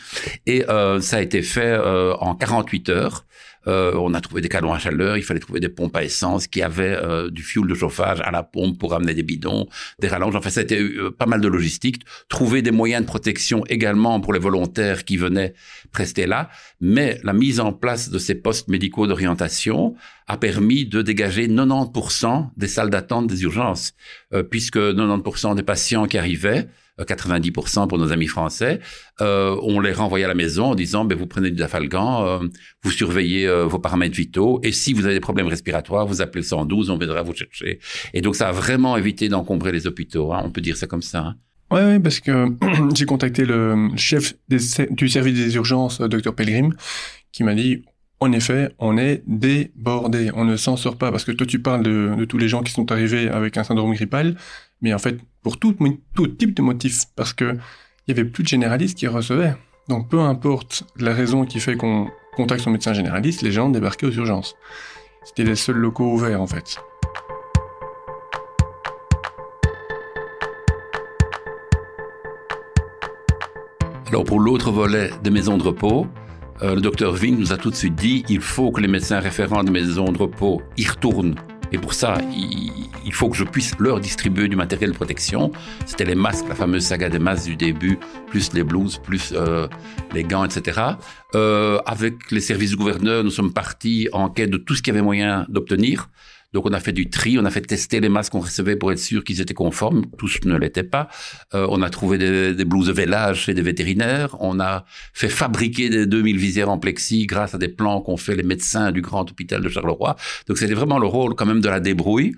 Et 0.46 0.68
euh, 0.68 1.00
ça 1.00 1.18
a 1.18 1.20
été 1.20 1.42
fait 1.42 1.60
euh, 1.60 2.14
en 2.14 2.34
48 2.34 2.88
heures. 2.88 3.26
On 3.64 4.12
a 4.12 4.20
trouvé 4.20 4.40
des 4.40 4.48
canons 4.48 4.72
à 4.72 4.80
chaleur, 4.80 5.16
il 5.16 5.22
fallait 5.22 5.38
trouver 5.38 5.60
des 5.60 5.68
pompes 5.68 5.94
à 5.94 6.02
essence 6.02 6.48
qui 6.48 6.62
avaient 6.62 6.98
du 7.30 7.44
fuel 7.44 7.68
de 7.68 7.74
chauffage 7.74 8.20
à 8.20 8.32
la 8.32 8.42
pompe 8.42 8.76
pour 8.76 8.92
amener 8.92 9.14
des 9.14 9.22
bidons, 9.22 9.68
des 10.00 10.08
rallonges. 10.08 10.34
Enfin, 10.34 10.50
ça 10.50 10.58
a 10.58 10.62
été 10.64 10.84
pas 11.16 11.26
mal 11.26 11.40
de 11.40 11.46
logistique. 11.46 12.02
Trouver 12.28 12.60
des 12.62 12.72
moyens 12.72 13.02
de 13.02 13.06
protection 13.06 13.64
également 13.66 14.18
pour 14.20 14.32
les 14.32 14.40
volontaires 14.40 15.04
qui 15.04 15.16
venaient 15.16 15.54
prester 15.92 16.26
là. 16.26 16.50
Mais 16.80 17.20
la 17.22 17.32
mise 17.32 17.60
en 17.60 17.72
place 17.72 18.10
de 18.10 18.18
ces 18.18 18.34
postes 18.34 18.66
médicaux 18.66 19.06
d'orientation 19.06 19.94
a 20.26 20.36
permis 20.38 20.84
de 20.86 21.00
dégager 21.00 21.46
90% 21.46 22.48
des 22.56 22.66
salles 22.66 22.90
d'attente 22.90 23.28
des 23.28 23.44
urgences, 23.44 23.92
puisque 24.50 24.78
90% 24.78 25.54
des 25.54 25.62
patients 25.62 25.91
qui 26.08 26.18
arrivaient 26.18 26.68
90% 27.04 27.88
pour 27.88 27.98
nos 27.98 28.12
amis 28.12 28.26
français, 28.26 28.80
euh, 29.20 29.56
on 29.62 29.80
les 29.80 29.92
renvoyait 29.92 30.24
à 30.24 30.28
la 30.28 30.34
maison 30.34 30.66
en 30.66 30.74
disant, 30.74 31.04
ben, 31.04 31.16
vous 31.16 31.26
prenez 31.26 31.50
du 31.50 31.56
dafalgan, 31.56 32.24
euh, 32.24 32.38
vous 32.82 32.90
surveillez 32.90 33.46
euh, 33.46 33.66
vos 33.66 33.78
paramètres 33.78 34.16
vitaux, 34.16 34.60
et 34.62 34.72
si 34.72 34.92
vous 34.92 35.04
avez 35.04 35.14
des 35.14 35.20
problèmes 35.20 35.46
respiratoires, 35.46 36.06
vous 36.06 36.20
appelez 36.20 36.42
le 36.42 36.46
112, 36.46 36.90
on 36.90 36.98
viendra 36.98 37.22
vous 37.22 37.34
chercher. 37.34 37.78
Et 38.14 38.20
donc, 38.20 38.36
ça 38.36 38.48
a 38.48 38.52
vraiment 38.52 38.96
évité 38.96 39.28
d'encombrer 39.28 39.72
les 39.72 39.86
hôpitaux, 39.86 40.32
hein, 40.32 40.42
on 40.44 40.50
peut 40.50 40.60
dire 40.60 40.76
ça 40.76 40.86
comme 40.86 41.02
ça. 41.02 41.20
Hein. 41.20 41.36
Oui, 41.70 41.98
parce 42.00 42.20
que 42.20 42.48
j'ai 42.94 43.06
contacté 43.06 43.44
le 43.44 43.90
chef 43.96 44.34
du 44.48 45.08
service 45.08 45.34
des 45.34 45.54
urgences, 45.54 46.00
Dr 46.00 46.34
Pelgrim, 46.34 46.74
qui 47.32 47.44
m'a 47.44 47.54
dit, 47.54 47.82
en 48.22 48.32
effet, 48.32 48.70
on 48.78 48.96
est 48.96 49.22
débordé, 49.26 50.30
on 50.34 50.44
ne 50.44 50.56
s'en 50.56 50.76
sort 50.76 50.96
pas, 50.96 51.10
parce 51.10 51.24
que 51.24 51.32
toi 51.32 51.46
tu 51.46 51.60
parles 51.60 51.82
de, 51.82 52.24
tous 52.24 52.38
les 52.38 52.48
gens 52.48 52.62
qui 52.62 52.72
sont 52.72 52.90
arrivés 52.92 53.28
avec 53.28 53.56
un 53.56 53.64
syndrome 53.64 53.92
grippal, 53.94 54.36
mais 54.80 54.94
en 54.94 54.98
fait, 54.98 55.18
pour 55.42 55.58
tout, 55.58 55.76
tout 56.14 56.28
type 56.28 56.54
de 56.54 56.62
motif, 56.62 57.02
parce 57.16 57.32
que 57.32 57.56
il 58.06 58.16
y 58.16 58.18
avait 58.18 58.28
plus 58.28 58.42
de 58.42 58.48
généralistes 58.48 58.96
qui 58.96 59.06
recevaient. 59.06 59.54
Donc 59.88 60.08
peu 60.08 60.20
importe 60.20 60.84
la 60.98 61.12
raison 61.12 61.44
qui 61.44 61.60
fait 61.60 61.76
qu'on 61.76 62.08
contacte 62.36 62.62
son 62.62 62.70
médecin 62.70 62.92
généraliste, 62.92 63.42
les 63.42 63.52
gens 63.52 63.68
débarquaient 63.68 64.06
aux 64.06 64.12
urgences. 64.12 64.54
C'était 65.24 65.44
les 65.44 65.56
seuls 65.56 65.76
locaux 65.76 66.12
ouverts 66.12 66.40
en 66.40 66.46
fait. 66.46 66.80
Alors 74.06 74.24
pour 74.24 74.40
l'autre 74.40 74.70
volet 74.70 75.10
des 75.22 75.30
maisons 75.30 75.56
de 75.56 75.62
repos, 75.62 76.06
euh, 76.62 76.74
le 76.74 76.80
docteur 76.80 77.12
Ving 77.12 77.38
nous 77.38 77.52
a 77.52 77.56
tout 77.56 77.70
de 77.70 77.74
suite 77.74 77.94
dit 77.94 78.24
il 78.28 78.40
faut 78.40 78.70
que 78.70 78.80
les 78.80 78.88
médecins 78.88 79.20
référents 79.20 79.64
des 79.64 79.72
maisons 79.72 80.12
de 80.12 80.18
repos 80.18 80.62
y 80.76 80.86
retournent 80.86 81.34
et 81.72 81.78
pour 81.78 81.94
ça, 81.94 82.18
il, 83.04 83.12
faut 83.14 83.30
que 83.30 83.36
je 83.36 83.44
puisse 83.44 83.72
leur 83.78 83.98
distribuer 83.98 84.46
du 84.48 84.56
matériel 84.56 84.90
de 84.90 84.94
protection. 84.94 85.50
C'était 85.86 86.04
les 86.04 86.14
masques, 86.14 86.44
la 86.48 86.54
fameuse 86.54 86.84
saga 86.84 87.08
des 87.08 87.18
masques 87.18 87.46
du 87.46 87.56
début, 87.56 87.98
plus 88.26 88.52
les 88.52 88.62
blouses, 88.62 88.98
plus 88.98 89.32
euh, 89.34 89.66
les 90.12 90.22
gants, 90.22 90.44
etc. 90.44 90.80
Euh, 91.34 91.78
avec 91.86 92.30
les 92.30 92.42
services 92.42 92.70
du 92.70 92.76
gouverneur, 92.76 93.24
nous 93.24 93.30
sommes 93.30 93.54
partis 93.54 94.08
en 94.12 94.28
quête 94.28 94.50
de 94.50 94.58
tout 94.58 94.74
ce 94.74 94.82
qu'il 94.82 94.92
y 94.92 94.96
avait 94.96 95.04
moyen 95.04 95.46
d'obtenir. 95.48 96.10
Donc 96.52 96.66
on 96.66 96.72
a 96.72 96.80
fait 96.80 96.92
du 96.92 97.08
tri, 97.08 97.38
on 97.38 97.44
a 97.44 97.50
fait 97.50 97.62
tester 97.62 98.00
les 98.00 98.08
masques 98.08 98.32
qu'on 98.32 98.40
recevait 98.40 98.76
pour 98.76 98.92
être 98.92 98.98
sûr 98.98 99.24
qu'ils 99.24 99.40
étaient 99.40 99.54
conformes. 99.54 100.04
Tous 100.18 100.40
ne 100.44 100.56
l'étaient 100.56 100.82
pas. 100.82 101.08
Euh, 101.54 101.66
on 101.70 101.82
a 101.82 101.90
trouvé 101.90 102.18
des, 102.18 102.54
des, 102.54 102.64
blouses 102.64 102.86
de 102.86 103.34
chez 103.34 103.54
des 103.54 103.62
vétérinaires. 103.62 104.36
On 104.40 104.60
a 104.60 104.84
fait 105.12 105.28
fabriquer 105.28 105.88
des 105.88 106.06
2000 106.06 106.36
visières 106.36 106.70
en 106.70 106.78
plexi 106.78 107.26
grâce 107.26 107.54
à 107.54 107.58
des 107.58 107.68
plans 107.68 108.00
qu'ont 108.00 108.16
fait 108.16 108.36
les 108.36 108.42
médecins 108.42 108.92
du 108.92 109.00
grand 109.00 109.30
hôpital 109.30 109.62
de 109.62 109.68
Charleroi. 109.68 110.16
Donc 110.46 110.58
c'était 110.58 110.74
vraiment 110.74 110.98
le 110.98 111.06
rôle 111.06 111.34
quand 111.34 111.46
même 111.46 111.60
de 111.60 111.68
la 111.68 111.80
débrouille. 111.80 112.34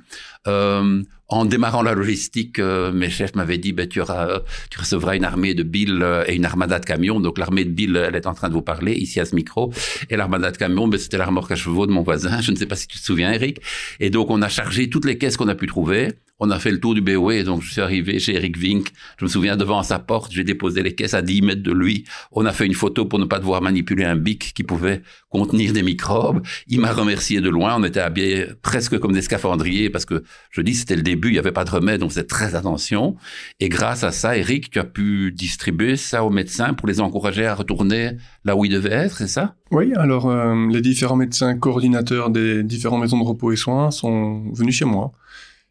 Euh, 0.46 1.02
en 1.28 1.44
démarrant 1.44 1.82
la 1.82 1.94
logistique, 1.94 2.58
euh, 2.58 2.92
mes 2.92 3.10
chefs 3.10 3.34
m'avaient 3.34 3.58
dit 3.58 3.72
ben, 3.72 3.88
tu, 3.88 4.00
auras, 4.00 4.40
tu 4.70 4.78
recevras 4.78 5.16
une 5.16 5.24
armée 5.24 5.54
de 5.54 5.62
Bill 5.62 6.00
euh, 6.02 6.24
et 6.26 6.34
une 6.34 6.44
armada 6.44 6.78
de 6.78 6.84
camions. 6.84 7.20
Donc 7.20 7.38
l'armée 7.38 7.64
de 7.64 7.70
Bill, 7.70 7.96
elle 7.96 8.14
est 8.14 8.26
en 8.26 8.34
train 8.34 8.48
de 8.48 8.54
vous 8.54 8.62
parler 8.62 8.92
ici 8.92 9.20
à 9.20 9.24
ce 9.24 9.34
micro. 9.34 9.72
Et 10.10 10.16
l'armada 10.16 10.50
de 10.50 10.56
camions, 10.56 10.86
ben, 10.86 10.98
c'était 10.98 11.18
la 11.18 11.26
remorque 11.26 11.50
à 11.50 11.56
chevaux 11.56 11.86
de 11.86 11.92
mon 11.92 12.02
voisin. 12.02 12.40
Je 12.40 12.50
ne 12.50 12.56
sais 12.56 12.66
pas 12.66 12.76
si 12.76 12.86
tu 12.86 12.98
te 12.98 13.04
souviens, 13.04 13.32
Eric. 13.32 13.60
Et 14.00 14.10
donc 14.10 14.30
on 14.30 14.42
a 14.42 14.48
chargé 14.48 14.90
toutes 14.90 15.06
les 15.06 15.18
caisses 15.18 15.36
qu'on 15.36 15.48
a 15.48 15.54
pu 15.54 15.66
trouver. 15.66 16.10
On 16.40 16.50
a 16.50 16.58
fait 16.58 16.72
le 16.72 16.80
tour 16.80 16.94
du 16.94 17.00
BOE, 17.00 17.44
donc 17.44 17.62
je 17.62 17.70
suis 17.70 17.80
arrivé 17.80 18.18
chez 18.18 18.34
Eric 18.34 18.58
Vink. 18.58 18.88
Je 19.18 19.24
me 19.24 19.30
souviens 19.30 19.56
devant 19.56 19.84
sa 19.84 20.00
porte, 20.00 20.32
j'ai 20.32 20.42
déposé 20.42 20.82
les 20.82 20.92
caisses 20.92 21.14
à 21.14 21.22
10 21.22 21.42
mètres 21.42 21.62
de 21.62 21.70
lui. 21.70 22.04
On 22.32 22.44
a 22.44 22.52
fait 22.52 22.66
une 22.66 22.74
photo 22.74 23.06
pour 23.06 23.20
ne 23.20 23.24
pas 23.24 23.38
devoir 23.38 23.62
manipuler 23.62 24.02
un 24.02 24.16
bic 24.16 24.52
qui 24.52 24.64
pouvait 24.64 25.02
contenir 25.28 25.72
des 25.72 25.84
microbes. 25.84 26.42
Il 26.66 26.80
m'a 26.80 26.92
remercié 26.92 27.40
de 27.40 27.48
loin. 27.48 27.76
On 27.78 27.84
était 27.84 28.00
habillés 28.00 28.48
presque 28.62 28.98
comme 28.98 29.12
des 29.12 29.22
scaphandriers 29.22 29.90
parce 29.90 30.04
que 30.04 30.24
je 30.50 30.60
dis 30.60 30.74
c'était 30.74 30.96
le 30.96 31.02
début, 31.02 31.23
il 31.28 31.32
n'y 31.32 31.38
avait 31.38 31.52
pas 31.52 31.64
de 31.64 31.70
remède, 31.70 32.00
donc 32.00 32.12
c'est 32.12 32.26
très 32.26 32.54
attention. 32.54 33.16
Et 33.60 33.68
grâce 33.68 34.04
à 34.04 34.12
ça, 34.12 34.36
Eric, 34.36 34.70
tu 34.70 34.78
as 34.78 34.84
pu 34.84 35.32
distribuer 35.32 35.96
ça 35.96 36.24
aux 36.24 36.30
médecins 36.30 36.74
pour 36.74 36.88
les 36.88 37.00
encourager 37.00 37.46
à 37.46 37.54
retourner 37.54 38.12
là 38.44 38.56
où 38.56 38.64
ils 38.64 38.72
devaient 38.72 38.92
être, 38.92 39.18
c'est 39.18 39.28
ça? 39.28 39.56
Oui, 39.70 39.92
alors 39.96 40.30
euh, 40.30 40.54
les 40.70 40.80
différents 40.80 41.16
médecins 41.16 41.56
coordinateurs 41.56 42.30
des 42.30 42.62
différentes 42.62 43.00
maisons 43.00 43.18
de 43.18 43.24
repos 43.24 43.52
et 43.52 43.56
soins 43.56 43.90
sont 43.90 44.50
venus 44.52 44.76
chez 44.76 44.84
moi 44.84 45.12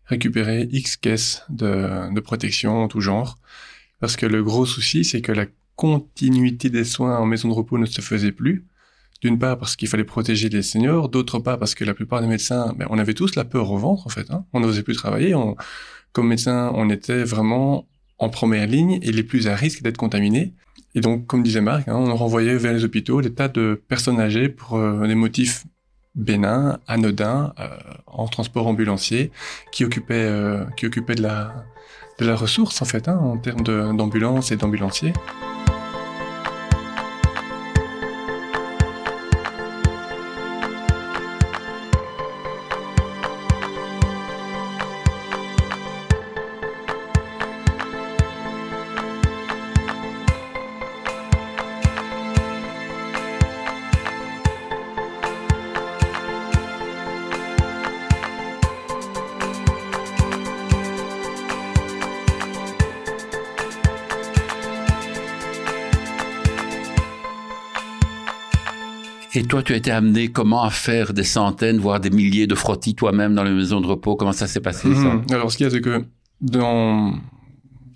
récupérer 0.05 0.67
X 0.71 0.97
caisses 0.97 1.43
de, 1.49 2.13
de 2.13 2.19
protection 2.19 2.83
en 2.83 2.87
tout 2.87 3.01
genre. 3.01 3.39
Parce 3.99 4.15
que 4.15 4.25
le 4.25 4.43
gros 4.43 4.65
souci, 4.65 5.03
c'est 5.05 5.21
que 5.21 5.31
la 5.31 5.45
continuité 5.75 6.69
des 6.69 6.83
soins 6.83 7.17
en 7.17 7.25
maison 7.25 7.49
de 7.49 7.53
repos 7.53 7.77
ne 7.77 7.85
se 7.85 8.01
faisait 8.01 8.31
plus. 8.31 8.65
D'une 9.23 9.39
part 9.39 9.57
parce 9.57 9.77
qu'il 9.77 9.87
fallait 9.87 10.03
protéger 10.03 10.49
les 10.49 10.61
seniors, 10.61 11.07
d'autre 11.07 11.39
part 11.39 11.57
parce 11.57 11.75
que 11.75 11.85
la 11.85 11.93
plupart 11.93 12.19
des 12.19 12.27
médecins, 12.27 12.73
ben, 12.77 12.87
on 12.89 12.99
avait 12.99 13.13
tous 13.13 13.35
la 13.35 13.45
peur 13.45 13.71
au 13.71 13.77
ventre 13.77 14.05
en 14.05 14.09
fait. 14.09 14.29
Hein. 14.31 14.43
On 14.51 14.59
n'osait 14.59 14.83
plus 14.83 14.97
travailler. 14.97 15.33
Comme 16.11 16.27
médecin, 16.27 16.73
on 16.75 16.89
était 16.89 17.23
vraiment 17.23 17.87
en 18.19 18.27
première 18.27 18.67
ligne 18.67 18.99
et 19.01 19.13
les 19.13 19.23
plus 19.23 19.47
à 19.47 19.55
risque 19.55 19.81
d'être 19.81 19.95
contaminés. 19.95 20.53
Et 20.93 20.99
donc, 20.99 21.25
comme 21.25 21.41
disait 21.41 21.61
Marc, 21.61 21.87
hein, 21.87 21.95
on 21.95 22.13
renvoyait 22.17 22.57
vers 22.57 22.73
les 22.73 22.83
hôpitaux 22.83 23.21
des 23.21 23.33
tas 23.33 23.47
de 23.47 23.81
personnes 23.87 24.19
âgées 24.19 24.49
pour 24.49 24.75
euh, 24.75 25.07
des 25.07 25.15
motifs 25.15 25.63
bénins, 26.15 26.79
anodins, 26.89 27.53
euh, 27.61 27.69
en 28.07 28.27
transport 28.27 28.67
ambulancier, 28.67 29.31
qui 29.71 29.85
occupaient, 29.85 30.15
euh, 30.15 30.65
de 32.19 32.25
la 32.25 32.35
ressource 32.35 32.81
en 32.81 32.85
fait, 32.85 33.07
hein, 33.07 33.17
en 33.17 33.37
termes 33.37 33.63
d'ambulance 33.63 34.51
et 34.51 34.57
d'ambulanciers. 34.57 35.13
Et 69.35 69.43
toi, 69.43 69.63
tu 69.63 69.73
as 69.73 69.77
été 69.77 69.89
amené 69.91 70.27
comment 70.27 70.63
à 70.63 70.69
faire 70.69 71.13
des 71.13 71.23
centaines, 71.23 71.79
voire 71.79 71.99
des 71.99 72.11
milliers 72.11 72.45
de 72.45 72.53
frottis 72.55 72.93
toi-même 72.93 73.33
dans 73.33 73.43
les 73.43 73.51
maisons 73.51 73.81
de 73.81 73.87
repos? 73.87 74.15
Comment 74.15 74.31
ça 74.31 74.47
s'est 74.47 74.59
passé 74.59 74.87
Mhm. 74.87 75.25
Alors, 75.31 75.51
ce 75.51 75.57
qu'il 75.57 75.65
y 75.65 75.67
a, 75.67 75.71
c'est 75.71 75.81
que 75.81 76.05
dans, 76.39 77.13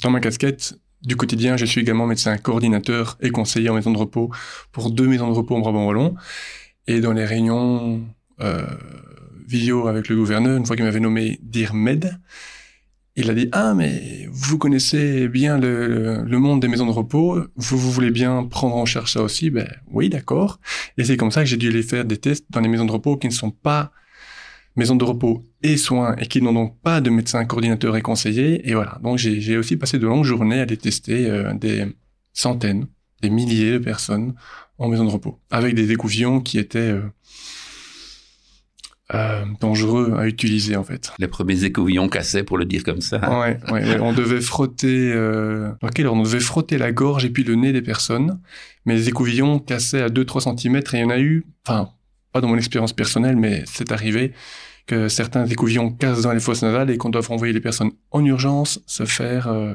dans 0.02 0.10
ma 0.10 0.20
casquette 0.20 0.80
du 1.04 1.16
quotidien, 1.16 1.58
je 1.58 1.66
suis 1.66 1.82
également 1.82 2.08
médecin 2.08 2.36
coordinateur 2.38 3.18
et 3.22 3.30
conseiller 3.30 3.70
en 3.70 3.76
maison 3.76 3.92
de 3.92 3.98
repos 4.00 4.32
pour 4.72 4.90
deux 4.90 5.08
maisons 5.08 5.28
de 5.30 5.36
repos 5.36 5.56
en 5.56 5.60
Brabant-Wallon. 5.60 6.16
Et 6.88 7.02
dans 7.02 7.14
les 7.14 7.26
réunions 7.26 8.02
euh, 8.42 8.66
vidéo 9.48 9.88
avec 9.88 10.10
le 10.10 10.16
gouverneur, 10.16 10.58
une 10.58 10.66
fois 10.66 10.76
qu'il 10.76 10.86
m'avait 10.86 11.00
nommé 11.00 11.40
DIRMED, 11.44 12.20
il 13.18 13.30
a 13.30 13.34
dit 13.34 13.50
ah 13.52 13.74
mais 13.74 14.28
vous 14.32 14.58
connaissez 14.58 15.28
bien 15.28 15.58
le, 15.58 16.24
le, 16.24 16.40
monde 16.40 16.62
des 16.62 16.68
maisons 16.68 16.86
de 16.86 16.92
repos, 16.92 17.44
vous, 17.56 17.78
vous 17.78 17.92
voulez 17.92 18.12
bien 18.12 18.44
prendre 18.44 18.76
en 18.76 18.86
charge 18.86 19.14
ça 19.14 19.22
aussi? 19.24 19.50
Ben 19.50 19.68
oui 19.92 20.08
d'accord. 20.08 20.60
Et 20.98 21.04
c'est 21.04 21.18
comme 21.18 21.32
ça 21.32 21.42
que 21.42 21.48
j'ai 21.48 21.58
dû 21.58 21.70
aller 21.70 21.84
faire 21.84 22.06
des 22.06 22.18
tests 22.18 22.46
dans 22.52 22.62
les 22.62 22.70
maisons 22.70 22.86
de 22.86 22.92
repos 22.92 23.18
qui 23.18 23.28
ne 23.28 23.34
sont 23.34 23.50
pas 23.52 23.92
maisons 24.76 24.96
de 24.96 25.04
repos 25.04 25.44
et 25.64 25.76
soins 25.76 26.16
et 26.18 26.28
qui 26.28 26.42
n'ont 26.42 26.54
donc 26.54 26.80
pas 26.82 27.02
de 27.02 27.10
médecin 27.10 27.44
coordinateur 27.46 27.98
et 27.98 28.02
conseiller. 28.02 28.70
Et 28.70 28.76
voilà, 28.76 29.00
donc 29.04 29.18
j'ai 29.18 29.58
aussi 29.58 29.76
passé 29.76 29.98
de 29.98 30.06
longues 30.06 30.24
journées 30.24 30.62
à 30.62 30.66
les 30.66 30.78
tester 30.78 31.28
euh, 31.28 31.54
des 31.56 31.86
centaines, 32.34 32.86
des 33.24 33.32
milliers 33.32 33.74
de 33.74 33.80
personnes 33.80 34.36
en 34.78 34.88
maison 34.88 35.06
de 35.06 35.10
repos 35.10 35.40
avec 35.50 35.74
des 35.74 35.92
écouvillons 35.92 36.40
qui 36.40 36.60
étaient 36.60 36.78
euh, 36.78 37.02
euh, 39.14 39.46
dangereux 39.62 40.16
à 40.18 40.28
utiliser 40.28 40.76
en 40.76 40.84
fait. 40.84 41.12
Les 41.18 41.28
premiers 41.28 41.64
écouvillons 41.64 42.10
cassaient, 42.10 42.44
pour 42.44 42.58
le 42.58 42.66
dire 42.66 42.84
comme 42.84 43.02
ça. 43.02 43.20
Ouais, 43.40 43.58
ouais, 43.72 43.84
ouais. 43.86 44.00
on 44.02 44.14
devait 44.14 44.42
frotter. 44.42 45.12
Euh... 45.14 45.72
Alors 45.98 46.16
on 46.16 46.24
devait 46.24 46.40
frotter 46.40 46.78
la 46.78 46.92
gorge 46.92 47.24
et 47.24 47.30
puis 47.30 47.44
le 47.44 47.56
nez 47.56 47.72
des 47.72 47.82
personnes, 47.82 48.40
mais 48.86 48.96
les 48.96 49.08
écouvillons 49.10 49.60
cassaient 49.60 50.02
à 50.02 50.10
2-3 50.10 50.60
cm 50.60 50.76
et 50.76 50.82
il 50.94 51.00
y 51.00 51.04
en 51.04 51.10
a 51.10 51.20
eu, 51.20 51.46
enfin, 51.66 51.90
pas 52.34 52.42
dans 52.42 52.50
mon 52.50 52.58
expérience 52.58 52.94
personnelle, 52.94 53.38
mais 53.38 53.64
c'est 53.66 53.92
arrivé 53.92 54.34
que 54.88 55.10
certains 55.10 55.46
écouvillons 55.46 55.92
cassent 55.92 56.22
dans 56.22 56.32
les 56.32 56.40
fosses 56.40 56.64
nasales 56.64 56.90
et 56.90 56.98
qu'on 56.98 57.10
doit 57.10 57.22
renvoyer 57.22 57.54
les 57.54 57.60
personnes 57.60 57.92
en 58.12 58.24
urgence 58.26 58.80
se 58.88 59.06
faire 59.06 59.48
euh, 59.48 59.74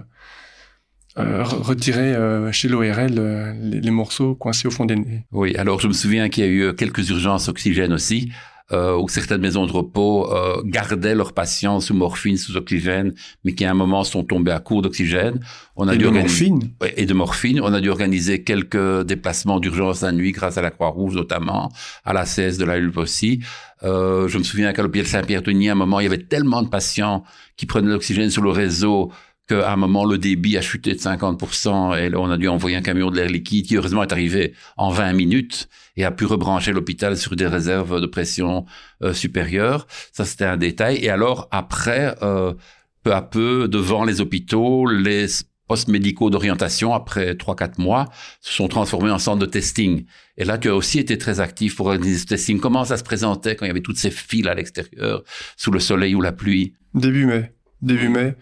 euh, 1.19 1.45
retirer 1.45 2.15
euh, 2.15 2.51
chez 2.53 2.69
l'ORL 2.69 3.55
les, 3.61 3.81
les, 3.81 3.91
morceaux 3.91 4.35
coincés 4.35 4.67
au 4.67 4.71
fond 4.71 4.87
des 4.87 4.97
nez. 4.97 5.27
Oui, 5.31 5.55
alors 5.57 5.79
je 5.79 5.89
me 5.89 5.93
souviens 5.93 6.31
qu'il 6.31 6.45
y 6.45 6.47
a 6.47 6.51
eu 6.51 6.75
quelques 6.75 7.11
urgences 7.11 7.49
oxygène 7.49 7.93
aussi. 7.93 8.33
Euh, 8.73 8.97
où 8.97 9.07
certaines 9.09 9.43
maisons 9.43 9.67
de 9.67 9.73
repos 9.73 10.33
euh, 10.33 10.63
gardaient 10.65 11.15
leurs 11.15 11.35
patients 11.35 11.81
sous 11.81 11.93
morphine, 11.93 12.39
sous 12.39 12.57
oxygène, 12.57 13.13
mais 13.45 13.53
qui 13.53 13.67
à 13.67 13.71
un 13.71 13.75
moment 13.75 14.03
sont 14.03 14.25
tombés 14.25 14.53
à 14.53 14.61
court 14.61 14.81
d'oxygène. 14.81 15.41
On 15.77 15.89
a 15.89 15.95
et 15.95 15.99
dû 15.99 16.05
de 16.05 16.11
morphine. 16.11 16.71
Ouais, 16.81 16.95
et 16.97 17.05
de 17.05 17.13
morphine. 17.13 17.61
On 17.61 17.75
a 17.75 17.83
dû 17.83 17.91
organiser 17.91 18.45
quelques 18.45 19.03
déplacements 19.03 19.61
d'urgence 19.61 20.01
la 20.01 20.13
nuit 20.13 20.33
grâce 20.33 20.57
à 20.57 20.63
la 20.63 20.71
Croix-Rouge 20.71 21.15
notamment, 21.15 21.71
à 22.05 22.15
la 22.15 22.25
CS 22.25 22.57
de 22.57 22.65
la 22.65 22.79
Hulpe 22.79 22.97
aussi. 22.97 23.41
Euh, 23.83 24.27
je 24.29 24.39
me 24.39 24.43
souviens 24.43 24.73
qu'à 24.73 24.83
l'hôpital 24.83 25.07
Saint-Pierre-Tony, 25.07 25.69
à 25.69 25.73
un 25.73 25.75
moment, 25.75 26.01
il 26.01 26.05
y 26.05 26.07
avait 26.07 26.23
tellement 26.23 26.63
de 26.63 26.69
patients 26.69 27.25
qui 27.57 27.67
prenaient 27.67 27.91
l'oxygène 27.91 28.31
sur 28.31 28.43
le 28.43 28.51
réseau 28.51 29.13
qu'à 29.49 29.73
un 29.73 29.77
moment, 29.77 30.05
le 30.05 30.19
débit 30.19 30.57
a 30.57 30.61
chuté 30.61 30.93
de 30.95 30.99
50% 30.99 31.99
et 31.99 32.09
là, 32.09 32.19
on 32.19 32.31
a 32.31 32.37
dû 32.37 32.49
envoyer 32.49 32.77
un 32.77 32.83
camion 32.83 33.11
de 33.11 33.17
l'air 33.17 33.29
liquide 33.29 33.67
qui, 33.67 33.77
heureusement, 33.77 34.03
est 34.03 34.13
arrivé 34.13 34.55
en 34.77 34.91
20 34.91 35.13
minutes 35.13 35.69
et 35.97 36.05
a 36.05 36.11
pu 36.11 36.25
rebrancher 36.25 36.73
l'hôpital 36.73 37.17
sur 37.17 37.37
des 37.37 37.47
réserves 37.47 38.01
de 38.01 38.07
pression 38.07 38.65
euh, 39.03 39.13
supérieure. 39.13 39.87
Ça, 40.13 40.25
c'était 40.25 40.45
un 40.45 40.57
détail. 40.57 40.99
Et 41.05 41.11
alors, 41.11 41.49
après, 41.51 42.15
euh, 42.23 42.55
peu 43.03 43.13
à 43.15 43.23
peu, 43.23 43.69
devant 43.69 44.05
les 44.05 44.21
hôpitaux, 44.21 44.87
les 44.87 45.27
postes 45.69 45.89
médicaux 45.89 46.31
d'orientation, 46.31 46.95
après 46.95 47.35
3-4 47.35 47.81
mois, 47.81 48.09
se 48.41 48.53
sont 48.53 48.69
transformés 48.69 49.11
en 49.11 49.19
centre 49.19 49.39
de 49.39 49.47
testing. 49.47 50.05
Et 50.37 50.45
là, 50.45 50.59
tu 50.59 50.69
as 50.69 50.75
aussi 50.75 50.99
été 50.99 51.19
très 51.19 51.41
actif 51.41 51.77
pour 51.77 51.87
organiser 51.87 52.19
ce 52.19 52.27
testing. 52.27 52.61
Comment 52.61 52.85
ça 52.85 52.97
se 52.97 53.05
présentait 53.05 53.57
quand 53.57 53.65
il 53.65 53.69
y 53.69 53.71
avait 53.71 53.81
toutes 53.81 53.99
ces 53.99 54.11
files 54.11 54.49
à 54.49 54.55
l'extérieur, 54.55 55.25
sous 55.57 55.71
le 55.71 55.81
soleil 55.81 56.15
ou 56.15 56.21
la 56.21 56.33
pluie? 56.33 56.75
Début 56.95 57.27
mai. 57.27 57.53
Début 57.81 58.09
mai. 58.09 58.37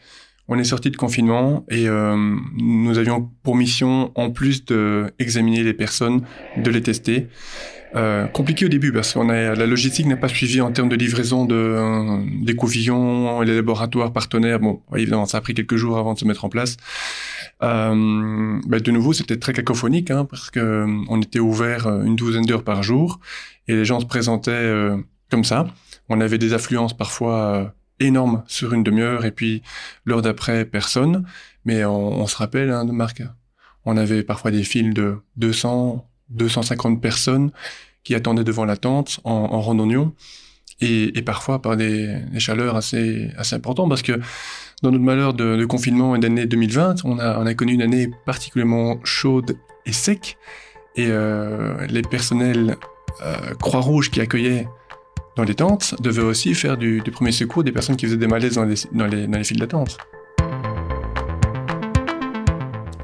On 0.52 0.58
est 0.58 0.64
sorti 0.64 0.90
de 0.90 0.96
confinement 0.96 1.64
et 1.70 1.88
euh, 1.88 2.16
nous 2.56 2.98
avions 2.98 3.30
pour 3.44 3.54
mission, 3.54 4.10
en 4.16 4.30
plus 4.30 4.64
d'examiner 4.64 5.62
les 5.62 5.74
personnes, 5.74 6.22
de 6.56 6.70
les 6.70 6.82
tester. 6.82 7.28
Euh, 7.96 8.26
compliqué 8.26 8.66
au 8.66 8.68
début 8.68 8.92
parce 8.92 9.14
qu'on 9.14 9.28
a 9.30 9.54
la 9.56 9.66
logistique 9.66 10.06
n'a 10.06 10.16
pas 10.16 10.28
suivi 10.28 10.60
en 10.60 10.70
termes 10.70 10.88
de 10.88 10.94
livraison 10.94 11.44
de 11.44 11.56
euh, 11.56 12.18
d'écouvillons, 12.42 13.40
les 13.40 13.56
laboratoires 13.56 14.12
partenaires. 14.12 14.60
Bon, 14.60 14.80
évidemment, 14.94 15.26
ça 15.26 15.38
a 15.38 15.40
pris 15.40 15.54
quelques 15.54 15.76
jours 15.76 15.98
avant 15.98 16.14
de 16.14 16.18
se 16.18 16.24
mettre 16.24 16.44
en 16.44 16.48
place. 16.48 16.76
Euh, 17.62 18.60
bah, 18.66 18.78
de 18.78 18.90
nouveau, 18.90 19.12
c'était 19.12 19.38
très 19.38 19.52
cacophonique 19.52 20.10
hein, 20.10 20.24
parce 20.24 20.50
que 20.50 20.84
on 21.08 21.20
était 21.20 21.40
ouvert 21.40 21.88
une 22.02 22.16
douzaine 22.16 22.44
d'heures 22.44 22.64
par 22.64 22.82
jour 22.82 23.18
et 23.66 23.74
les 23.74 23.84
gens 23.84 24.00
se 24.00 24.06
présentaient 24.06 24.90
comme 25.30 25.44
ça. 25.44 25.66
On 26.08 26.20
avait 26.20 26.38
des 26.38 26.54
affluences 26.54 26.96
parfois 26.96 27.74
énorme 28.00 28.42
sur 28.46 28.72
une 28.72 28.82
demi-heure 28.82 29.24
et 29.24 29.30
puis 29.30 29.62
l'heure 30.04 30.22
d'après 30.22 30.64
personne. 30.64 31.24
Mais 31.64 31.84
on, 31.84 32.26
se 32.26 32.36
rappelle 32.36 32.70
hein, 32.70 32.84
Marc, 32.84 33.22
on 33.84 33.96
avait 33.96 34.22
parfois 34.22 34.50
des 34.50 34.64
files 34.64 34.94
de 34.94 35.18
200, 35.36 36.08
250 36.30 37.00
personnes 37.00 37.52
qui 38.02 38.14
attendaient 38.14 38.44
devant 38.44 38.64
la 38.64 38.76
tente 38.76 39.20
en, 39.24 39.32
en 39.32 39.60
randonnion 39.60 40.14
et, 40.80 41.22
parfois 41.22 41.60
par 41.60 41.76
des, 41.76 42.16
chaleurs 42.38 42.76
assez 42.76 43.30
importantes 43.52 43.88
parce 43.88 44.02
que 44.02 44.18
dans 44.82 44.90
notre 44.90 45.04
malheur 45.04 45.34
de, 45.34 45.64
confinement 45.66 46.16
et 46.16 46.18
d'année 46.18 46.46
2020, 46.46 47.04
on 47.04 47.18
a 47.18 47.38
on 47.38 47.46
a 47.46 47.54
connu 47.54 47.74
une 47.74 47.82
année 47.82 48.10
particulièrement 48.24 48.98
chaude 49.04 49.56
et 49.84 49.92
sec 49.92 50.38
et 50.96 51.06
euh, 51.08 51.86
les 51.86 52.02
personnels 52.02 52.76
euh, 53.22 53.54
Croix-Rouge 53.60 54.10
qui 54.10 54.20
accueillaient 54.20 54.66
dans 55.40 55.46
les 55.46 55.54
tentes 55.54 55.94
devaient 56.02 56.20
aussi 56.22 56.54
faire 56.54 56.76
du, 56.76 57.00
du, 57.00 57.10
premier 57.10 57.32
secours 57.32 57.64
des 57.64 57.72
personnes 57.72 57.96
qui 57.96 58.04
faisaient 58.04 58.18
des 58.18 58.26
malaises 58.26 58.56
dans 58.56 58.66
les, 58.66 58.74
dans 58.92 59.06
les, 59.06 59.26
dans 59.26 59.38
les 59.38 59.44
files 59.44 59.58
d'attente. 59.58 59.96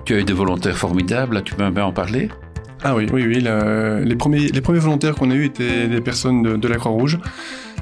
Tu 0.04 0.14
as 0.14 0.18
eu 0.18 0.24
des 0.24 0.34
volontaires 0.34 0.76
formidables, 0.76 1.42
tu 1.44 1.54
peux 1.54 1.62
un 1.62 1.72
peu 1.72 1.82
en 1.82 1.92
parler? 1.92 2.28
Ah 2.84 2.94
oui, 2.94 3.06
oui, 3.10 3.24
oui. 3.26 3.40
Le, 3.40 4.02
les, 4.04 4.16
premiers, 4.16 4.48
les 4.48 4.60
premiers 4.60 4.80
volontaires 4.80 5.14
qu'on 5.14 5.30
a 5.30 5.34
eus 5.34 5.46
étaient 5.46 5.88
des 5.88 6.02
personnes 6.02 6.42
de, 6.42 6.56
de 6.56 6.68
la 6.68 6.76
Croix-Rouge. 6.76 7.18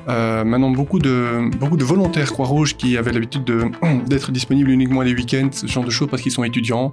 Euh, 0.08 0.44
maintenant, 0.44 0.70
beaucoup 0.70 1.00
de, 1.00 1.50
beaucoup 1.58 1.76
de 1.76 1.84
volontaires 1.84 2.30
Croix-Rouge 2.30 2.76
qui 2.76 2.96
avaient 2.96 3.12
l'habitude 3.12 3.42
d'être 4.06 4.30
disponibles 4.30 4.70
uniquement 4.70 5.02
les 5.02 5.14
week-ends, 5.14 5.50
ce 5.50 5.66
genre 5.66 5.84
de 5.84 5.90
choses, 5.90 6.08
parce 6.08 6.22
qu'ils 6.22 6.30
sont 6.30 6.44
étudiants. 6.44 6.92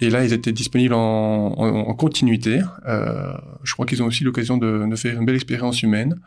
Et 0.00 0.10
là, 0.10 0.24
ils 0.24 0.32
étaient 0.32 0.50
disponibles 0.50 0.94
en, 0.94 1.54
en, 1.56 1.68
en 1.90 1.94
continuité. 1.94 2.58
Euh, 2.88 3.34
je 3.62 3.72
crois 3.72 3.86
qu'ils 3.86 4.02
ont 4.02 4.06
aussi 4.06 4.24
l'occasion 4.24 4.56
de, 4.56 4.84
de, 4.90 4.96
faire 4.96 5.16
une 5.16 5.24
belle 5.24 5.36
expérience 5.36 5.80
humaine. 5.84 6.20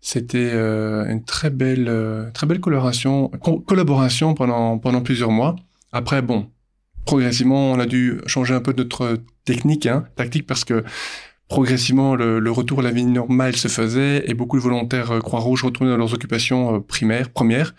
C'était 0.00 0.50
euh, 0.52 1.04
une 1.10 1.24
très 1.24 1.50
belle, 1.50 1.86
euh, 1.88 2.30
très 2.30 2.46
belle 2.46 2.60
coloration, 2.60 3.28
co 3.42 3.60
collaboration 3.60 4.34
pendant, 4.34 4.78
pendant 4.78 5.02
plusieurs 5.02 5.30
mois. 5.30 5.56
Après, 5.92 6.22
bon, 6.22 6.48
progressivement, 7.04 7.72
on 7.72 7.78
a 7.78 7.86
dû 7.86 8.20
changer 8.26 8.54
un 8.54 8.60
peu 8.60 8.72
notre 8.76 9.18
technique, 9.44 9.86
hein, 9.86 10.06
tactique, 10.16 10.46
parce 10.46 10.64
que 10.64 10.84
progressivement, 11.48 12.14
le, 12.14 12.50
retour 12.50 12.80
à 12.80 12.82
la 12.82 12.92
vie 12.92 13.04
normale 13.04 13.56
se 13.56 13.68
faisait 13.68 14.24
et 14.30 14.34
beaucoup 14.34 14.56
de 14.56 14.62
volontaires 14.62 15.18
Croix-Rouge 15.18 15.64
retournaient 15.64 15.90
dans 15.90 15.96
leurs 15.96 16.14
occupations 16.14 16.80
primaires, 16.80 17.30
premières. 17.30 17.74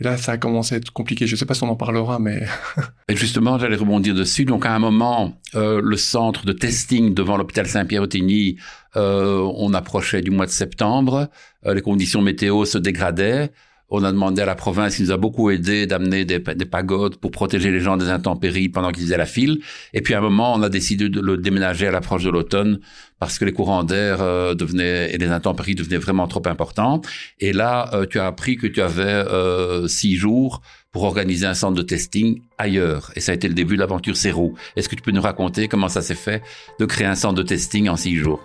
Et 0.00 0.04
là, 0.04 0.16
ça 0.18 0.32
a 0.32 0.36
commencé 0.36 0.74
à 0.74 0.78
être 0.78 0.92
compliqué. 0.92 1.26
Je 1.26 1.34
ne 1.34 1.38
sais 1.38 1.46
pas 1.46 1.54
si 1.54 1.62
on 1.62 1.70
en 1.70 1.76
parlera, 1.76 2.18
mais... 2.18 2.46
Et 3.08 3.16
justement, 3.16 3.58
j'allais 3.58 3.76
rebondir 3.76 4.14
dessus. 4.14 4.44
Donc, 4.44 4.66
à 4.66 4.74
un 4.74 4.78
moment, 4.78 5.40
euh, 5.54 5.80
le 5.82 5.96
centre 5.96 6.44
de 6.44 6.52
testing 6.52 7.14
devant 7.14 7.38
l'hôpital 7.38 7.66
Saint-Pierre-Autigny, 7.66 8.58
euh, 8.96 9.50
on 9.56 9.72
approchait 9.72 10.20
du 10.20 10.30
mois 10.30 10.46
de 10.46 10.50
septembre. 10.50 11.30
Euh, 11.64 11.72
les 11.72 11.80
conditions 11.80 12.20
météo 12.20 12.66
se 12.66 12.76
dégradaient. 12.76 13.52
On 13.88 14.02
a 14.02 14.10
demandé 14.10 14.42
à 14.42 14.46
la 14.46 14.56
province, 14.56 14.98
il 14.98 15.04
nous 15.04 15.12
a 15.12 15.16
beaucoup 15.16 15.50
aidé 15.50 15.86
d'amener 15.86 16.24
des, 16.24 16.40
pagodes 16.40 17.16
pour 17.16 17.30
protéger 17.30 17.70
les 17.70 17.80
gens 17.80 17.96
des 17.96 18.08
intempéries 18.08 18.68
pendant 18.68 18.90
qu'ils 18.90 19.04
faisaient 19.04 19.16
la 19.16 19.26
file. 19.26 19.60
Et 19.94 20.00
puis 20.00 20.14
à 20.14 20.18
un 20.18 20.20
moment, 20.20 20.54
on 20.54 20.62
a 20.62 20.68
décidé 20.68 21.08
de 21.08 21.20
le 21.20 21.36
déménager 21.36 21.86
à 21.86 21.92
l'approche 21.92 22.24
de 22.24 22.30
l'automne 22.30 22.80
parce 23.20 23.38
que 23.38 23.44
les 23.44 23.52
courants 23.52 23.84
d'air 23.84 24.20
euh, 24.20 24.54
devenaient 24.54 25.14
et 25.14 25.18
les 25.18 25.28
intempéries 25.28 25.74
devenaient 25.74 25.98
vraiment 25.98 26.26
trop 26.26 26.42
importants. 26.46 27.00
Et 27.38 27.52
là, 27.52 27.90
euh, 27.94 28.06
tu 28.06 28.18
as 28.18 28.26
appris 28.26 28.56
que 28.56 28.66
tu 28.66 28.82
avais 28.82 29.04
euh, 29.04 29.86
six 29.86 30.16
jours 30.16 30.62
pour 30.90 31.04
organiser 31.04 31.46
un 31.46 31.54
centre 31.54 31.76
de 31.76 31.82
testing 31.82 32.40
ailleurs. 32.58 33.12
Et 33.16 33.20
ça 33.20 33.32
a 33.32 33.34
été 33.34 33.48
le 33.48 33.54
début 33.54 33.74
de 33.74 33.80
l'aventure 33.80 34.16
Cérou. 34.16 34.54
Est-ce 34.76 34.88
que 34.88 34.96
tu 34.96 35.02
peux 35.02 35.12
nous 35.12 35.22
raconter 35.22 35.68
comment 35.68 35.88
ça 35.88 36.02
s'est 36.02 36.14
fait 36.14 36.42
de 36.80 36.86
créer 36.86 37.06
un 37.06 37.14
centre 37.14 37.34
de 37.34 37.42
testing 37.42 37.88
en 37.88 37.96
six 37.96 38.16
jours? 38.16 38.40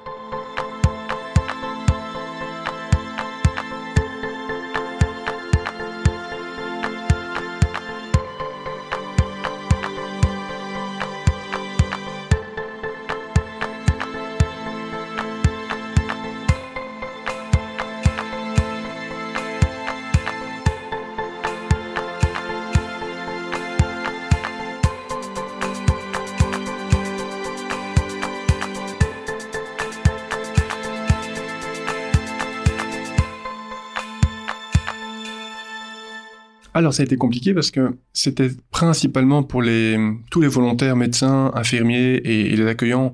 Ça 36.91 37.03
a 37.03 37.05
été 37.05 37.17
compliqué 37.17 37.53
parce 37.53 37.71
que 37.71 37.95
c'était 38.13 38.49
principalement 38.71 39.43
pour 39.43 39.61
les, 39.61 39.97
tous 40.29 40.41
les 40.41 40.47
volontaires, 40.47 40.95
médecins, 40.95 41.51
infirmiers 41.55 42.15
et, 42.23 42.55
les 42.55 42.67
accueillants 42.67 43.13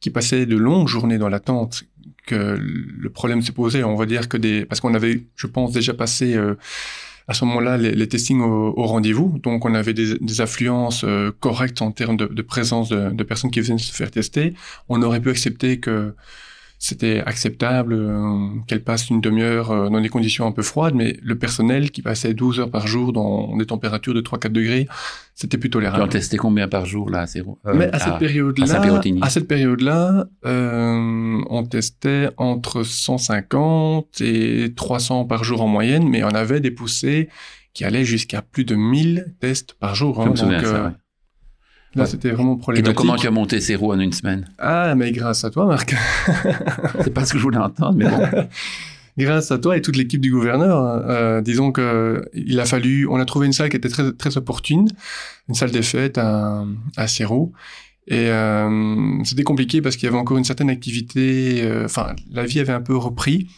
qui 0.00 0.10
passaient 0.10 0.46
de 0.46 0.56
longues 0.56 0.88
journées 0.88 1.18
dans 1.18 1.28
l'attente 1.28 1.84
que 2.26 2.58
le 2.58 3.10
problème 3.10 3.42
s'est 3.42 3.52
posé. 3.52 3.84
On 3.84 3.96
va 3.96 4.06
dire 4.06 4.28
que 4.28 4.36
des... 4.36 4.64
Parce 4.64 4.80
qu'on 4.80 4.94
avait, 4.94 5.22
je 5.36 5.46
pense, 5.46 5.72
déjà 5.72 5.94
passé... 5.94 6.34
Euh, 6.34 6.54
à 7.28 7.32
ce 7.32 7.44
moment-là 7.44 7.76
les, 7.76 7.92
les 7.92 8.08
testings 8.08 8.40
au, 8.40 8.86
rendez-vous. 8.86 9.38
Donc, 9.44 9.64
on 9.64 9.74
avait 9.74 9.94
des, 9.94 10.18
des 10.18 10.40
affluences 10.40 11.04
euh, 11.04 11.30
correctes 11.38 11.80
en 11.80 11.92
termes 11.92 12.16
de, 12.16 12.26
de 12.26 12.42
présence 12.42 12.88
de, 12.88 13.10
de, 13.10 13.22
personnes 13.22 13.52
qui 13.52 13.60
venaient 13.60 13.78
se 13.78 13.94
faire 13.94 14.10
tester. 14.10 14.54
On 14.88 15.00
aurait 15.00 15.20
pu 15.20 15.30
accepter 15.30 15.78
que 15.78 16.12
c'était 16.82 17.22
acceptable 17.26 17.92
euh, 17.92 18.48
qu'elle 18.66 18.82
passe 18.82 19.10
une 19.10 19.20
demi-heure 19.20 19.70
euh, 19.70 19.90
dans 19.90 20.00
des 20.00 20.08
conditions 20.08 20.46
un 20.46 20.50
peu 20.50 20.62
froides, 20.62 20.94
mais 20.94 21.18
le 21.22 21.36
personnel 21.36 21.90
qui 21.90 22.00
passait 22.00 22.32
12 22.32 22.58
heures 22.58 22.70
par 22.70 22.86
jour 22.86 23.12
dans 23.12 23.54
des 23.58 23.66
températures 23.66 24.14
de 24.14 24.22
3-4 24.22 24.48
degrés, 24.48 24.88
c'était 25.34 25.58
plus 25.58 25.68
tolérable. 25.68 26.04
Tu 26.04 26.08
en 26.08 26.08
testais 26.08 26.38
combien 26.38 26.68
par 26.68 26.86
jour 26.86 27.10
là 27.10 27.26
euh, 27.36 27.74
Mais 27.74 27.90
à 27.92 27.98
cette 27.98 28.18
période-là, 28.18 28.80
à, 29.20 29.28
cette 29.28 29.46
période-là, 29.46 30.26
on 30.42 31.66
testait 31.68 32.30
entre 32.38 32.82
150 32.82 34.22
et 34.22 34.72
300 34.74 35.26
par 35.26 35.44
jour 35.44 35.60
en 35.60 35.68
moyenne, 35.68 36.08
mais 36.08 36.24
on 36.24 36.28
avait 36.28 36.60
des 36.60 36.70
poussées 36.70 37.28
qui 37.74 37.84
allaient 37.84 38.06
jusqu'à 38.06 38.40
plus 38.40 38.64
de 38.64 38.74
1000 38.74 39.34
tests 39.38 39.74
par 39.74 39.94
jour. 39.94 40.18
Hein, 40.22 40.28
donc, 40.28 40.38
ça, 40.38 40.94
Là, 41.94 42.06
c'était 42.06 42.30
vraiment 42.30 42.56
problématique. 42.56 42.86
Et 42.86 42.94
donc, 42.94 42.96
comment 42.96 43.16
tu 43.16 43.26
as 43.26 43.32
monté 43.32 43.60
ces 43.60 43.74
roues 43.74 43.92
en 43.92 43.98
une 43.98 44.12
semaine? 44.12 44.48
Ah, 44.58 44.94
mais 44.94 45.10
grâce 45.10 45.44
à 45.44 45.50
toi, 45.50 45.66
Marc. 45.66 45.94
c'est 47.00 47.12
pas 47.12 47.24
ce 47.24 47.32
que 47.32 47.38
je 47.38 47.42
voulais 47.42 47.58
entendre, 47.58 47.94
mais 47.96 48.08
bon. 48.08 48.18
grâce 49.18 49.50
à 49.50 49.58
toi 49.58 49.76
et 49.76 49.82
toute 49.82 49.96
l'équipe 49.96 50.20
du 50.20 50.30
gouverneur, 50.30 51.04
euh, 51.08 51.40
disons 51.40 51.72
que 51.72 52.24
il 52.34 52.58
a 52.60 52.64
fallu, 52.64 53.06
on 53.08 53.16
a 53.16 53.24
trouvé 53.24 53.46
une 53.46 53.52
salle 53.52 53.68
qui 53.68 53.76
était 53.76 53.88
très 53.88 54.12
très 54.12 54.36
opportune, 54.36 54.88
une 55.48 55.54
salle 55.54 55.70
des 55.70 55.82
fêtes 55.82 56.18
à, 56.18 56.64
à 56.96 57.06
Et 57.06 58.28
euh, 58.30 59.24
c'était 59.24 59.42
compliqué 59.42 59.82
parce 59.82 59.96
qu'il 59.96 60.06
y 60.06 60.08
avait 60.08 60.18
encore 60.18 60.38
une 60.38 60.44
certaine 60.44 60.70
activité. 60.70 61.62
Euh, 61.62 61.84
enfin, 61.84 62.14
la 62.32 62.44
vie 62.44 62.60
avait 62.60 62.72
un 62.72 62.80
peu 62.80 62.96
repris. 62.96 63.48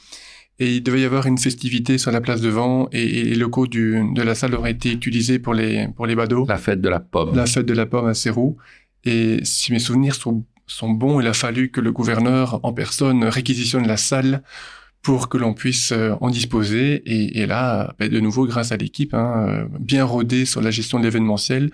Et 0.63 0.77
il 0.77 0.83
devait 0.85 1.01
y 1.01 1.05
avoir 1.05 1.27
une 1.27 1.39
festivité 1.39 1.99
sur 1.99 2.13
la 2.13 2.21
place 2.21 2.41
devant 2.41 2.89
et, 2.93 3.03
et 3.03 3.25
les 3.25 3.35
locaux 3.35 3.67
du, 3.67 4.01
de 4.15 4.23
la 4.23 4.37
salle 4.37 4.55
auraient 4.55 4.71
été 4.71 4.93
utilisés 4.93 5.41
pour 5.41 5.55
les, 5.55 5.89
pour 5.97 6.07
les 6.07 6.15
badauds. 6.15 6.47
La 6.47 6.57
fête 6.57 6.81
de 6.81 6.89
la 6.89 7.01
pomme. 7.01 7.35
La 7.35 7.47
fête 7.47 7.67
de 7.67 7.75
la 7.75 7.85
pomme 7.85 8.07
à 8.07 8.15
Sérou. 8.15 8.57
Et 9.05 9.41
si 9.43 9.73
mes 9.73 9.81
souvenirs 9.81 10.15
sont, 10.15 10.45
sont 10.69 10.91
bons, 10.91 11.21
il 11.21 11.27
a 11.27 11.33
fallu 11.33 11.73
que 11.73 11.81
le 11.81 11.91
gouverneur 11.91 12.61
en 12.63 12.73
personne 12.73 13.25
réquisitionne 13.25 13.89
la 13.89 13.97
salle 13.97 14.45
pour 15.03 15.29
que 15.29 15.37
l'on 15.37 15.53
puisse 15.53 15.91
euh, 15.91 16.15
en 16.21 16.31
disposer. 16.31 17.03
Et, 17.07 17.41
et 17.41 17.47
là, 17.47 17.93
ben, 17.99 18.09
de 18.09 18.21
nouveau, 18.21 18.47
grâce 18.47 18.71
à 18.71 18.77
l'équipe, 18.77 19.15
hein, 19.15 19.47
euh, 19.49 19.65
bien 19.81 20.05
rodée 20.05 20.45
sur 20.45 20.63
la 20.63 20.71
gestion 20.71 21.01
de 21.01 21.05
l'événementiel, 21.05 21.73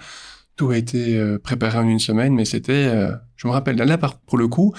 tout 0.58 0.70
a 0.70 0.76
été 0.76 1.16
euh, 1.16 1.38
préparé 1.38 1.78
en 1.78 1.88
une 1.88 2.00
semaine, 2.00 2.34
mais 2.34 2.44
c'était, 2.44 2.72
euh, 2.72 3.12
je 3.36 3.46
me 3.46 3.52
rappelle, 3.52 3.76
là, 3.76 3.96
pour 4.26 4.36
le 4.36 4.48
coup, 4.48 4.74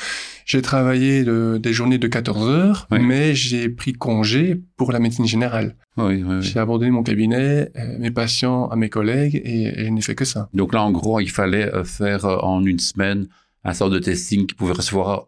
j'ai 0.46 0.62
travaillé 0.62 1.24
des 1.24 1.74
journées 1.74 1.98
de 1.98 2.08
14 2.08 2.50
heures, 2.50 2.88
mais 2.92 3.34
j'ai 3.34 3.70
pris 3.70 3.94
congé 3.94 4.62
pour 4.76 4.92
la 4.92 5.00
médecine 5.00 5.26
générale. 5.26 5.76
Oui, 5.98 6.22
oui, 6.24 6.42
j'ai 6.42 6.60
abandonné 6.60 6.92
mon 6.92 7.02
cabinet, 7.02 7.72
euh, 7.78 7.98
mes 7.98 8.12
patients 8.12 8.68
à 8.68 8.76
mes 8.76 8.90
collègues, 8.90 9.42
et, 9.44 9.86
je 9.86 9.90
n'ai 9.90 10.02
fait 10.02 10.16
que 10.16 10.26
ça. 10.26 10.50
Donc 10.54 10.74
là, 10.74 10.84
en 10.84 10.92
gros, 10.92 11.22
il 11.22 11.32
fallait 11.32 11.72
faire 11.86 12.26
en 12.26 12.64
une 12.64 12.80
semaine 12.80 13.28
un 13.64 13.74
sort 13.74 13.90
de 13.90 14.00
testing 14.00 14.46
qui 14.48 14.56
pouvait 14.56 14.74
recevoir 14.74 15.28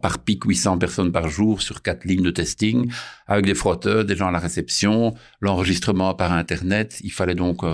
par 0.00 0.20
pic 0.20 0.44
800 0.44 0.78
personnes 0.78 1.12
par 1.12 1.28
jour 1.28 1.60
sur 1.60 1.82
quatre 1.82 2.04
lignes 2.04 2.22
de 2.22 2.30
testing, 2.30 2.90
avec 3.26 3.44
des 3.44 3.54
frotteurs, 3.54 4.04
des 4.04 4.16
gens 4.16 4.28
à 4.28 4.30
la 4.30 4.38
réception, 4.38 5.14
l'enregistrement 5.40 6.14
par 6.14 6.32
Internet. 6.32 7.00
Il 7.02 7.12
fallait 7.12 7.34
donc 7.34 7.64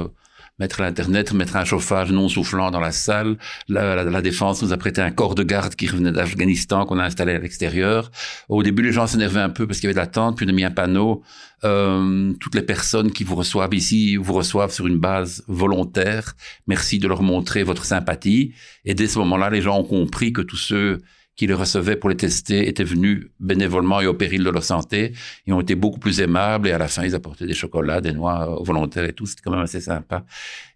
mettre 0.58 0.80
l'Internet, 0.80 1.32
mettre 1.32 1.56
un 1.56 1.64
chauffage 1.64 2.10
non 2.12 2.28
soufflant 2.28 2.70
dans 2.70 2.80
la 2.80 2.92
salle. 2.92 3.36
La, 3.68 4.04
la, 4.04 4.22
défense 4.22 4.62
nous 4.62 4.72
a 4.72 4.76
prêté 4.76 5.00
un 5.00 5.10
corps 5.10 5.34
de 5.34 5.42
garde 5.42 5.74
qui 5.74 5.86
revenait 5.86 6.12
d'Afghanistan 6.12 6.86
qu'on 6.86 6.98
a 6.98 7.04
installé 7.04 7.34
à 7.34 7.38
l'extérieur. 7.38 8.10
Au 8.48 8.62
début, 8.62 8.82
les 8.82 8.92
gens 8.92 9.06
s'énervaient 9.06 9.40
un 9.40 9.50
peu 9.50 9.66
parce 9.66 9.80
qu'il 9.80 9.88
y 9.88 9.88
avait 9.88 9.94
de 9.94 10.00
l'attente, 10.00 10.36
puis 10.36 10.46
on 10.46 10.48
a 10.48 10.52
mis 10.52 10.64
un 10.64 10.70
panneau. 10.70 11.22
Euh, 11.64 12.32
toutes 12.40 12.54
les 12.54 12.62
personnes 12.62 13.10
qui 13.12 13.24
vous 13.24 13.34
reçoivent 13.34 13.74
ici 13.74 14.16
vous 14.16 14.34
reçoivent 14.34 14.72
sur 14.72 14.86
une 14.86 14.98
base 14.98 15.42
volontaire. 15.48 16.34
Merci 16.66 16.98
de 16.98 17.08
leur 17.08 17.22
montrer 17.22 17.62
votre 17.62 17.84
sympathie. 17.84 18.52
Et 18.84 18.94
dès 18.94 19.06
ce 19.06 19.18
moment-là, 19.20 19.50
les 19.50 19.62
gens 19.62 19.78
ont 19.78 19.84
compris 19.84 20.32
que 20.32 20.42
tous 20.42 20.56
ceux 20.56 21.00
qui 21.36 21.46
les 21.46 21.54
recevaient 21.54 21.96
pour 21.96 22.08
les 22.08 22.16
tester 22.16 22.66
étaient 22.66 22.84
venus 22.84 23.28
bénévolement 23.38 24.00
et 24.00 24.06
au 24.06 24.14
péril 24.14 24.42
de 24.42 24.50
leur 24.50 24.64
santé. 24.64 25.12
Ils 25.46 25.52
ont 25.52 25.60
été 25.60 25.74
beaucoup 25.74 26.00
plus 26.00 26.20
aimables 26.20 26.66
et 26.68 26.72
à 26.72 26.78
la 26.78 26.88
fin, 26.88 27.04
ils 27.04 27.14
apportaient 27.14 27.46
des 27.46 27.54
chocolats, 27.54 28.00
des 28.00 28.12
noix 28.12 28.58
aux 28.60 28.64
volontaires 28.64 29.04
et 29.04 29.12
tout. 29.12 29.26
C'était 29.26 29.42
quand 29.44 29.50
même 29.50 29.60
assez 29.60 29.80
sympa. 29.80 30.24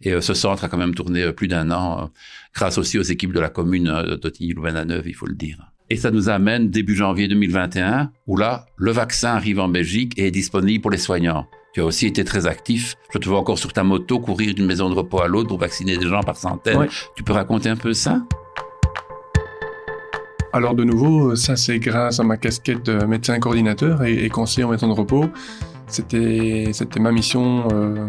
Et 0.02 0.12
euh, 0.12 0.20
ce 0.20 0.34
centre 0.34 0.62
a 0.64 0.68
quand 0.68 0.76
même 0.76 0.94
tourné 0.94 1.22
euh, 1.22 1.32
plus 1.32 1.48
d'un 1.48 1.70
an, 1.70 2.02
euh, 2.02 2.06
grâce 2.54 2.76
aussi 2.78 2.98
aux 2.98 3.02
équipes 3.02 3.32
de 3.32 3.40
la 3.40 3.48
commune 3.48 3.84
de 3.84 4.16
Totigny-Louvain-la-Neuve, 4.16 5.08
il 5.08 5.14
faut 5.14 5.26
le 5.26 5.34
dire. 5.34 5.58
Et 5.88 5.96
ça 5.96 6.10
nous 6.10 6.28
amène 6.28 6.70
début 6.70 6.94
janvier 6.94 7.26
2021, 7.26 8.12
où 8.26 8.36
là, 8.36 8.66
le 8.76 8.92
vaccin 8.92 9.30
arrive 9.30 9.58
en 9.58 9.68
Belgique 9.68 10.12
et 10.18 10.28
est 10.28 10.30
disponible 10.30 10.82
pour 10.82 10.90
les 10.90 10.98
soignants. 10.98 11.46
Tu 11.72 11.80
as 11.80 11.84
aussi 11.84 12.06
été 12.06 12.24
très 12.24 12.46
actif. 12.46 12.96
Je 13.12 13.18
te 13.18 13.28
vois 13.28 13.38
encore 13.38 13.58
sur 13.58 13.72
ta 13.72 13.82
moto 13.82 14.20
courir 14.20 14.54
d'une 14.54 14.66
maison 14.66 14.88
de 14.90 14.94
repos 14.94 15.20
à 15.20 15.28
l'autre 15.28 15.48
pour 15.48 15.58
vacciner 15.58 15.96
des 15.96 16.06
gens 16.06 16.22
par 16.22 16.36
centaines. 16.36 16.88
Tu 17.16 17.22
peux 17.22 17.32
raconter 17.32 17.68
un 17.68 17.76
peu 17.76 17.92
ça? 17.92 18.22
Alors 20.52 20.74
de 20.74 20.84
nouveau, 20.84 21.36
ça 21.36 21.56
c'est 21.56 21.78
grâce 21.78 22.18
à 22.18 22.24
ma 22.24 22.36
casquette 22.36 22.84
de 22.84 23.04
médecin 23.04 23.38
coordinateur 23.38 24.02
et, 24.04 24.28
conseiller 24.28 24.64
en 24.64 24.70
maison 24.70 24.88
de 24.88 24.92
repos. 24.92 25.26
C'était 25.86 26.72
ma 26.98 27.12
mission 27.12 27.68
euh, 27.72 28.08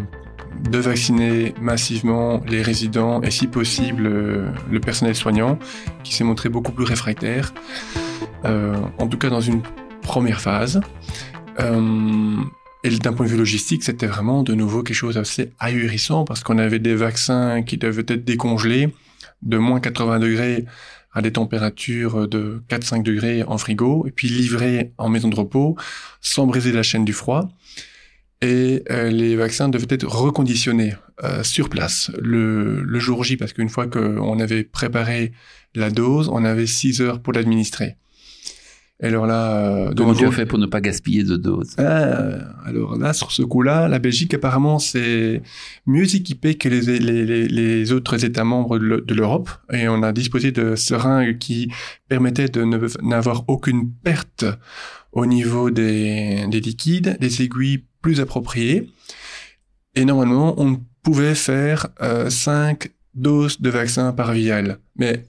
de 0.70 0.78
vacciner 0.80 1.54
massivement 1.62 2.42
les 2.48 2.62
résidents 2.62 3.22
et 3.22 3.32
si 3.32 3.48
possible 3.48 4.08
euh, 4.08 4.52
le 4.72 4.80
personnel 4.80 5.16
soignant 5.16 5.58
qui 6.04 6.14
s'est 6.14 6.24
montré 6.24 6.50
beaucoup 6.50 6.72
plus 6.72 6.86
réfractaire, 6.86 7.54
euh, 8.46 8.76
en 8.98 9.08
tout 9.08 9.18
cas 9.18 9.30
dans 9.30 9.42
une 9.42 9.62
première 10.02 10.42
phase. 10.42 10.82
et 11.60 12.90
d'un 12.90 13.14
point 13.14 13.28
de 13.28 13.32
vue 13.32 13.38
logistique, 13.38 13.84
c'était 13.84 14.08
vraiment 14.08 14.42
de 14.42 14.56
nouveau 14.56 14.82
quelque 14.82 14.96
chose 14.96 15.16
d'assez 15.16 15.52
ahurissant 15.60 16.26
parce 16.26 16.44
qu'on 16.44 16.58
avait 16.58 16.80
des 16.80 16.96
vaccins 16.96 17.62
qui 17.62 17.78
devaient 17.78 18.02
être 18.08 18.26
décongelés 18.26 18.92
de 19.44 19.58
moins 19.58 19.80
80 19.80 20.20
degrés 20.20 20.66
à 21.14 21.22
des 21.22 21.32
températures 21.32 22.28
de 22.28 22.62
4-5 22.70 23.04
degrés 23.04 23.44
en 23.44 23.58
frigo, 23.58 24.06
et 24.08 24.12
puis 24.12 24.30
livré 24.30 24.94
en 24.98 25.10
maison 25.10 25.28
de 25.28 25.36
repos, 25.36 25.76
sans 26.22 26.46
briser 26.48 26.72
la 26.72 26.84
chaîne 26.84 27.06
du 27.06 27.14
froid. 27.14 27.50
Et 28.42 28.84
euh, 28.90 29.10
les 29.12 29.36
vaccins 29.36 29.70
devaient 29.70 29.88
être 29.90 30.08
reconditionnés 30.08 30.96
euh, 31.24 31.44
sur 31.44 31.70
place 31.70 32.12
le, 32.20 32.82
le, 32.82 33.00
jour 33.00 33.24
J, 33.24 33.38
parce 33.38 33.54
qu'une 33.54 33.70
fois 33.70 33.88
qu'on 33.88 34.40
avait 34.40 34.64
préparé 34.64 35.32
la 35.76 35.92
dose, 35.92 36.28
on 36.30 36.44
avait 36.44 36.66
6 36.66 37.02
heures 37.02 37.22
pour 37.22 37.34
l'administrer. 37.34 37.98
Alors 39.04 39.26
là, 39.26 39.88
euh, 39.88 39.94
Comment 39.98 40.14
tu 40.14 40.26
as 40.26 40.32
fait 40.32 40.46
pour 40.46 40.60
ne 40.60 40.68
pas 40.68 40.80
gaspiller 40.80 41.24
de 41.24 41.36
doses 41.36 41.74
Ah, 41.80 42.54
alors 42.66 42.98
là, 42.98 43.14
sur 43.14 43.32
ce 43.32 43.42
coup-là, 43.42 43.88
la 43.88 43.98
Belgique 43.98 44.34
apparemment 44.36 44.78
c'est 44.78 45.42
mieux 45.88 46.14
équipée 46.16 46.56
que 46.56 46.70
les, 46.70 47.00
les, 47.00 47.26
les, 47.26 47.48
les 47.48 47.92
autres 47.92 48.24
États 48.24 48.44
membres 48.44 48.78
de 48.78 48.86
l'E- 48.86 49.02
de 49.06 49.14
l'Europe 49.16 49.50
et 49.74 49.88
on 49.88 50.04
a 50.04 50.12
disposé 50.12 50.52
de 50.52 50.76
seringues 50.76 51.40
qui 51.40 51.72
permettaient 52.10 52.50
de 52.50 52.64
n'avoir 53.04 53.44
aucune 53.48 53.92
perte 53.92 54.46
au 55.14 55.26
niveau 55.26 55.72
des, 55.72 56.46
des 56.48 56.60
liquides, 56.60 57.18
des 57.20 57.42
aiguilles 57.42 57.84
plus 58.02 58.20
appropriées. 58.22 58.90
Et 59.96 60.06
normalement, 60.06 60.54
on 60.62 60.80
pouvait 61.04 61.36
faire 61.36 61.88
5 62.30 62.90
doses 63.16 63.60
de 63.60 63.70
vaccin 63.70 64.14
par 64.14 64.32
vial. 64.34 64.78
Mais 64.96 65.26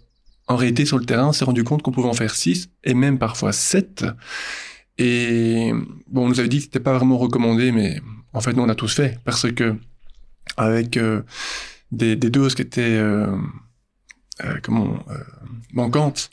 en 0.48 0.56
réalité, 0.56 0.84
sur 0.84 0.98
le 0.98 1.04
terrain, 1.04 1.28
on 1.28 1.32
s'est 1.32 1.44
rendu 1.44 1.64
compte 1.64 1.82
qu'on 1.82 1.92
pouvait 1.92 2.08
en 2.08 2.14
faire 2.14 2.34
6 2.34 2.70
et 2.84 2.94
même 2.94 3.18
parfois 3.18 3.52
7. 3.52 4.04
Et 4.98 5.72
bon, 6.08 6.26
on 6.26 6.28
nous 6.28 6.40
avait 6.40 6.48
dit 6.48 6.58
que 6.58 6.64
c'était 6.64 6.80
pas 6.80 6.94
vraiment 6.94 7.18
recommandé, 7.18 7.72
mais 7.72 8.00
en 8.32 8.40
fait, 8.40 8.52
nous, 8.52 8.62
on 8.62 8.68
a 8.68 8.74
tous 8.74 8.94
fait 8.94 9.18
parce 9.24 9.50
que 9.52 9.76
avec 10.56 10.96
euh, 10.96 11.22
des, 11.90 12.16
doses 12.16 12.54
qui 12.54 12.62
étaient 12.62 12.82
euh, 12.82 13.36
euh, 14.44 14.56
comment 14.62 15.04
manquantes 15.72 16.30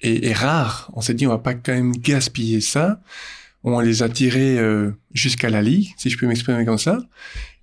et, 0.00 0.28
et 0.28 0.32
rares, 0.32 0.90
on 0.94 1.00
s'est 1.00 1.14
dit 1.14 1.26
on 1.26 1.30
va 1.30 1.38
pas 1.38 1.54
quand 1.54 1.72
même 1.72 1.92
gaspiller 1.92 2.60
ça. 2.60 3.00
On 3.62 3.80
les 3.80 4.04
a 4.04 4.08
tirés 4.08 4.60
jusqu'à 5.12 5.50
la 5.50 5.60
lie, 5.60 5.92
si 5.96 6.08
je 6.08 6.16
peux 6.16 6.28
m'exprimer 6.28 6.64
comme 6.64 6.78
ça. 6.78 7.00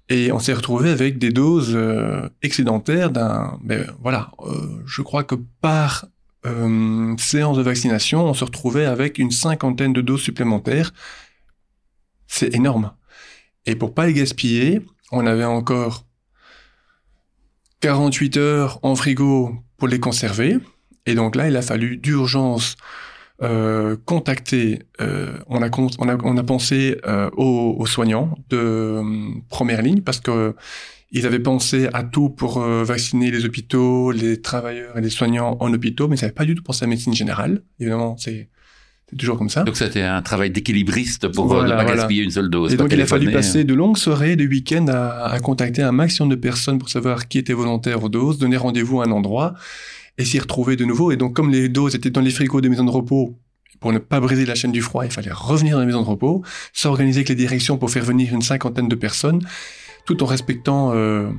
Et 0.10 0.32
on 0.32 0.40
s'est 0.40 0.54
retrouvé 0.54 0.90
avec 0.90 1.18
des 1.18 1.32
doses 1.32 1.74
euh, 1.76 2.28
excédentaires 2.42 3.10
d'un, 3.10 3.58
ben 3.64 3.90
voilà, 4.02 4.32
euh, 4.40 4.82
je 4.86 5.02
crois 5.02 5.24
que 5.24 5.36
par 5.62 6.06
euh, 6.46 7.16
séance 7.18 7.58
de 7.58 7.62
vaccination, 7.62 8.26
on 8.26 8.34
se 8.34 8.44
retrouvait 8.44 8.86
avec 8.86 9.18
une 9.18 9.32
cinquantaine 9.32 9.94
de 9.94 10.02
doses 10.02 10.22
supplémentaires. 10.22 10.94
C'est 12.28 12.54
énorme. 12.54 12.92
Et 13.66 13.76
pour 13.76 13.94
pas 13.94 14.06
les 14.06 14.14
gaspiller, 14.14 14.82
on 15.12 15.26
avait 15.26 15.46
encore 15.46 16.06
48 17.80 18.38
heures 18.38 18.80
en 18.84 18.96
frigo 18.96 19.56
pour 19.78 19.88
les 19.88 20.00
conserver. 20.00 20.58
Et 21.06 21.16
donc 21.16 21.36
là, 21.36 21.48
il 21.48 21.56
a 21.56 21.62
fallu 21.62 21.98
d'urgence 21.98 22.76
euh, 23.44 23.96
contacter. 24.06 24.80
euh, 25.02 25.34
on, 25.48 25.62
a, 25.62 25.70
on, 26.00 26.10
a, 26.10 26.18
on 26.24 26.38
a 26.38 26.44
pensé 26.44 26.98
euh, 27.06 27.30
aux, 27.38 27.76
aux 27.78 27.86
soignants 27.86 28.38
de 28.50 28.58
euh, 28.58 29.04
première 29.50 29.82
ligne 29.82 30.02
parce 30.02 30.20
que 30.20 30.56
ils 31.12 31.28
avaient 31.28 31.40
pensé 31.40 31.90
à 31.94 32.02
tout 32.04 32.30
pour 32.30 32.60
vacciner 32.60 33.30
les 33.30 33.46
hôpitaux, 33.46 34.12
les 34.12 34.42
travailleurs 34.42 34.98
et 34.98 35.02
les 35.02 35.12
soignants 35.12 35.58
en 35.60 35.72
hôpitaux, 35.72 36.08
mais 36.08 36.16
ils 36.18 36.22
n'avaient 36.22 36.34
pas 36.34 36.44
du 36.46 36.56
tout 36.56 36.64
pensé 36.64 36.84
à 36.84 36.88
la 36.88 36.90
médecine 36.90 37.14
générale. 37.14 37.62
Évidemment, 37.80 38.16
c'est 38.18 38.50
toujours 39.16 39.38
comme 39.38 39.50
ça. 39.50 39.62
Donc 39.64 39.78
c'était 39.78 40.02
un 40.02 40.24
travail 40.24 40.50
d'équilibriste 40.50 41.28
pour 41.28 41.46
Voilà, 41.46 41.64
ne 41.66 41.70
pas 41.70 41.84
voilà. 41.84 41.98
gaspiller 41.98 42.24
une 42.24 42.32
seule 42.32 42.50
dose. 42.50 42.74
Et 42.74 42.78
donc, 42.78 42.92
il 42.92 43.00
a 43.00 43.06
fallu 43.06 43.32
passer 43.32 43.64
de 43.64 43.76
longues 43.76 43.98
soirées, 43.98 44.36
de 44.36 44.48
week-ends 44.48 44.88
à, 44.88 45.26
à 45.26 45.40
contacter 45.40 45.84
un 45.84 45.92
maximum 45.92 46.30
de 46.30 46.36
personnes 46.36 46.80
pour 46.80 46.90
savoir 46.90 47.28
qui 47.28 47.38
était 47.38 47.54
volontaire 47.54 48.04
aux 48.04 48.10
doses, 48.10 48.40
donner 48.40 48.58
rendez-vous 48.58 49.02
à 49.02 49.06
un 49.06 49.12
endroit 49.12 49.54
et 50.18 50.26
s'y 50.26 50.40
retrouver 50.40 50.76
de 50.76 50.86
nouveau. 50.86 51.12
Et 51.12 51.18
donc, 51.18 51.36
comme 51.36 51.50
les 51.50 51.70
doses 51.70 51.96
étaient 51.96 52.10
dans 52.10 52.22
les 52.22 52.32
frigos 52.32 52.62
des 52.62 52.70
maisons 52.70 52.86
de 52.86 52.92
repos, 52.92 53.38
pour 53.80 53.92
ne 53.92 54.00
pas 54.00 54.20
briser 54.20 54.46
la 54.46 54.56
chaîne 54.56 54.72
du 54.72 54.82
froid, 54.82 55.06
il 55.06 55.12
fallait 55.12 55.32
revenir 55.32 55.76
dans 55.76 55.82
les 55.82 55.88
maisons 55.88 56.02
de 56.02 56.08
repos, 56.08 56.44
s'organiser 56.72 57.20
avec 57.20 57.30
les 57.30 57.36
directions 57.36 57.78
pour 57.78 57.92
faire 57.92 58.06
venir 58.06 58.34
une 58.34 58.42
cinquantaine 58.42 58.88
de 58.88 58.96
personnes, 58.96 59.42
tout 60.06 60.24
en 60.24 60.26
respectant 60.26 60.92
euh, 60.94 61.30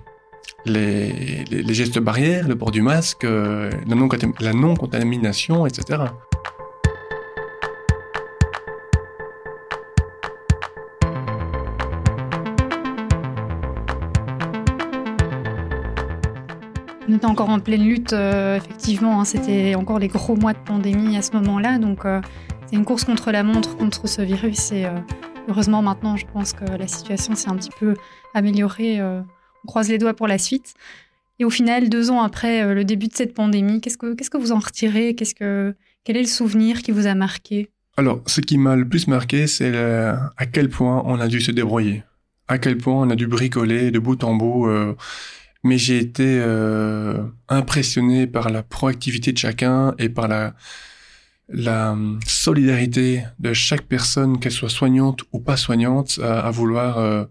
les, 0.66 1.44
gestes 1.74 1.98
barrières, 1.98 2.48
le 2.48 2.56
port 2.56 2.70
du 2.70 2.82
masque, 2.82 3.24
euh, 3.24 3.70
la 3.87 4.52
non-contamination, 4.52 5.66
etc. 5.66 6.04
était 17.24 17.30
encore 17.30 17.48
en 17.48 17.58
pleine 17.58 17.82
lutte, 17.84 18.12
euh, 18.12 18.56
effectivement. 18.56 19.20
hein, 19.20 19.24
C'était 19.24 19.74
encore 19.76 19.98
les 19.98 20.08
gros 20.08 20.37
mois 20.37 20.52
de 20.52 20.58
pandémie 20.58 21.16
à 21.16 21.22
ce 21.22 21.32
moment-là. 21.32 21.78
Donc, 21.78 22.04
euh, 22.04 22.20
c'est 22.66 22.76
une 22.76 22.84
course 22.84 23.04
contre 23.04 23.32
la 23.32 23.42
montre, 23.42 23.78
contre 23.78 24.06
ce 24.06 24.20
virus. 24.20 24.72
Et 24.72 24.84
euh, 24.84 24.90
heureusement, 25.48 25.80
maintenant, 25.80 26.16
je 26.16 26.26
pense 26.26 26.52
que 26.52 26.66
la 26.66 26.87
situation 26.87 27.34
s'est 27.34 27.48
un 27.48 27.56
petit 27.56 27.70
peu 27.80 27.94
améliorée. 28.34 29.00
on 29.02 29.66
croise 29.66 29.88
les 29.88 29.96
doigts 29.96 30.12
pour 30.12 30.28
la 30.28 30.37
suite. 30.37 30.74
Et 31.38 31.46
au 31.46 31.50
final, 31.50 31.88
deux 31.88 32.10
ans 32.10 32.22
après 32.22 32.74
le 32.74 32.84
début 32.84 33.08
de 33.08 33.14
cette 33.14 33.32
pandémie, 33.32 33.80
qu'est-ce 33.80 33.98
que, 33.98 34.14
qu'est-ce 34.14 34.30
que 34.30 34.37
vous 34.37 34.52
en 34.52 34.58
retirez? 34.58 35.14
Qu'est-ce 35.14 35.34
que, 35.34 35.74
Quel 36.04 36.18
est 36.18 36.22
le 36.22 36.26
souvenir 36.28 36.82
qui 36.82 36.92
vous 36.92 37.06
a 37.06 37.14
marqué? 37.14 37.70
Alors, 37.96 38.20
ce 38.26 38.40
qui 38.42 38.58
m'a 38.58 38.76
le 38.76 38.87
plus 38.87 39.08
marqué, 39.08 39.46
c'est 39.46 39.74
à 39.74 40.46
quel 40.52 40.68
point 40.68 41.02
on 41.06 41.18
a 41.20 41.26
dû 41.26 41.40
se 41.40 41.52
débrouiller, 41.52 42.04
à 42.48 42.58
quel 42.58 42.76
point 42.76 42.94
on 42.94 43.08
a 43.10 43.16
dû 43.16 43.26
bricoler 43.26 43.90
de 43.90 43.98
bout 43.98 44.22
en 44.22 44.34
bout. 44.34 44.68
Mais 45.64 45.79
j'ai 45.79 45.98
été 45.98 46.40
euh, 46.40 47.24
impressionné 47.48 48.27
par 48.27 48.50
la 48.50 48.62
proactivité 48.62 49.33
de 49.33 49.38
chacun 49.38 49.94
et 49.98 50.09
par 50.09 50.29
la, 50.29 50.55
la 51.48 51.96
solidarité 52.27 53.24
de 53.38 53.53
chaque 53.53 53.83
personne, 53.83 54.38
qu'elle 54.38 54.53
soit 54.53 54.68
soignante 54.68 55.22
ou 55.33 55.40
pas 55.40 55.57
soignante, 55.57 56.20
à, 56.22 56.40
à 56.40 56.50
vouloir 56.50 56.98
euh, 56.98 57.24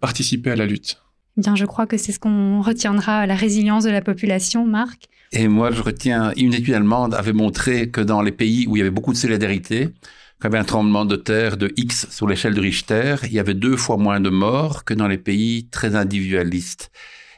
participer 0.00 0.50
à 0.50 0.56
la 0.56 0.66
lutte. 0.66 1.02
Eh 1.36 1.42
Bien, 1.42 1.54
je 1.54 1.66
crois 1.66 1.86
que 1.86 1.98
c'est 1.98 2.12
ce 2.12 2.18
qu'on 2.18 2.62
retiendra 2.62 3.26
la 3.26 3.36
résilience 3.36 3.84
de 3.84 3.90
la 3.90 4.00
population, 4.00 4.66
Marc. 4.66 5.04
Et 5.32 5.48
moi, 5.48 5.70
je 5.70 5.82
retiens, 5.82 6.32
une 6.36 6.54
étude 6.54 6.74
allemande 6.74 7.14
avait 7.14 7.34
montré 7.34 7.90
que 7.90 8.00
dans 8.00 8.22
les 8.22 8.32
pays 8.32 8.66
où 8.66 8.76
il 8.76 8.78
y 8.78 8.82
avait 8.82 8.90
beaucoup 8.90 9.12
de 9.12 9.18
solidarité, 9.18 9.90
quand 10.38 10.48
il 10.48 10.52
y 10.52 10.54
avait 10.54 10.58
un 10.58 10.64
tremblement 10.64 11.04
de 11.04 11.16
terre 11.16 11.56
de 11.56 11.72
X 11.76 12.08
sur 12.10 12.26
l'échelle 12.26 12.54
de 12.54 12.60
Richter, 12.60 13.16
il 13.24 13.32
y 13.32 13.38
avait 13.38 13.54
deux 13.54 13.76
fois 13.76 13.96
moins 13.96 14.20
de 14.20 14.30
morts 14.30 14.84
que 14.84 14.94
dans 14.94 15.08
les 15.08 15.18
pays 15.18 15.68
très 15.70 15.94
individualistes. 15.94 16.90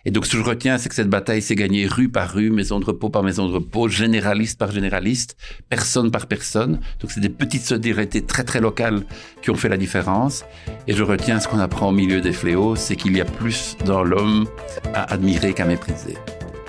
Et 0.05 0.11
donc, 0.11 0.27
ce 0.27 0.33
que 0.33 0.39
je 0.39 0.43
retiens, 0.43 0.79
c'est 0.79 0.89
que 0.89 0.95
cette 0.95 1.09
bataille 1.09 1.43
s'est 1.43 1.55
gagnée 1.55 1.87
rue 1.87 2.09
par 2.09 2.33
rue, 2.33 2.51
maison 2.51 2.81
de 2.81 2.85
repos 2.85 3.11
par 3.11 3.23
maison 3.23 3.49
de 3.49 3.53
repos, 3.55 3.89
généraliste 3.89 4.59
par 4.59 4.71
généraliste, 4.71 5.37
personne 5.69 6.11
par 6.11 6.27
personne. 6.27 6.81
Donc, 7.01 7.11
c'est 7.11 7.21
des 7.21 7.29
petites 7.29 7.63
solidarités 7.63 8.23
très, 8.23 8.45
très 8.45 8.61
locales 8.61 9.03
qui 9.43 9.51
ont 9.51 9.55
fait 9.57 9.69
la 9.69 9.77
différence. 9.77 10.45
Et 10.87 10.95
je 10.95 11.03
retiens 11.03 11.41
ce 11.41 11.49
qu'on 11.49 11.59
apprend 11.59 11.89
au 11.89 11.93
milieu 11.93 12.21
des 12.21 12.33
fléaux, 12.33 12.77
c'est 12.77 12.97
qu'il 12.97 13.17
y 13.17 13.21
a 13.21 13.25
plus 13.25 13.77
dans 13.85 14.03
l'homme 14.05 14.47
à 14.95 15.13
admirer 15.13 15.53
qu'à 15.53 15.65
mépriser. 15.65 16.17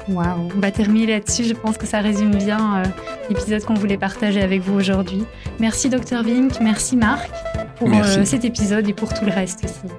Waouh, 0.08 0.50
on 0.56 0.60
va 0.60 0.72
terminer 0.72 1.06
là-dessus. 1.06 1.44
Je 1.44 1.54
pense 1.54 1.78
que 1.78 1.86
ça 1.86 2.00
résume 2.00 2.36
bien 2.36 2.80
euh, 2.80 2.84
l'épisode 3.30 3.64
qu'on 3.64 3.76
voulait 3.76 3.98
partager 3.98 4.42
avec 4.42 4.62
vous 4.62 4.74
aujourd'hui. 4.74 5.24
Merci 5.60 5.90
Dr 5.90 6.24
Vink, 6.24 6.54
merci 6.62 6.98
Marc 6.98 7.30
pour 7.78 7.90
Merci. 7.90 8.20
euh, 8.20 8.26
cet 8.26 8.44
épisode 8.44 8.88
et 8.90 8.94
pour 8.94 9.14
tout 9.14 9.24
le 9.26 9.32
reste 9.32 9.64
aussi. 9.66 9.94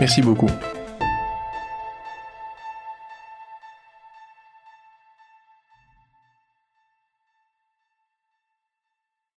Merci 0.00 0.22
beaucoup. 0.22 0.50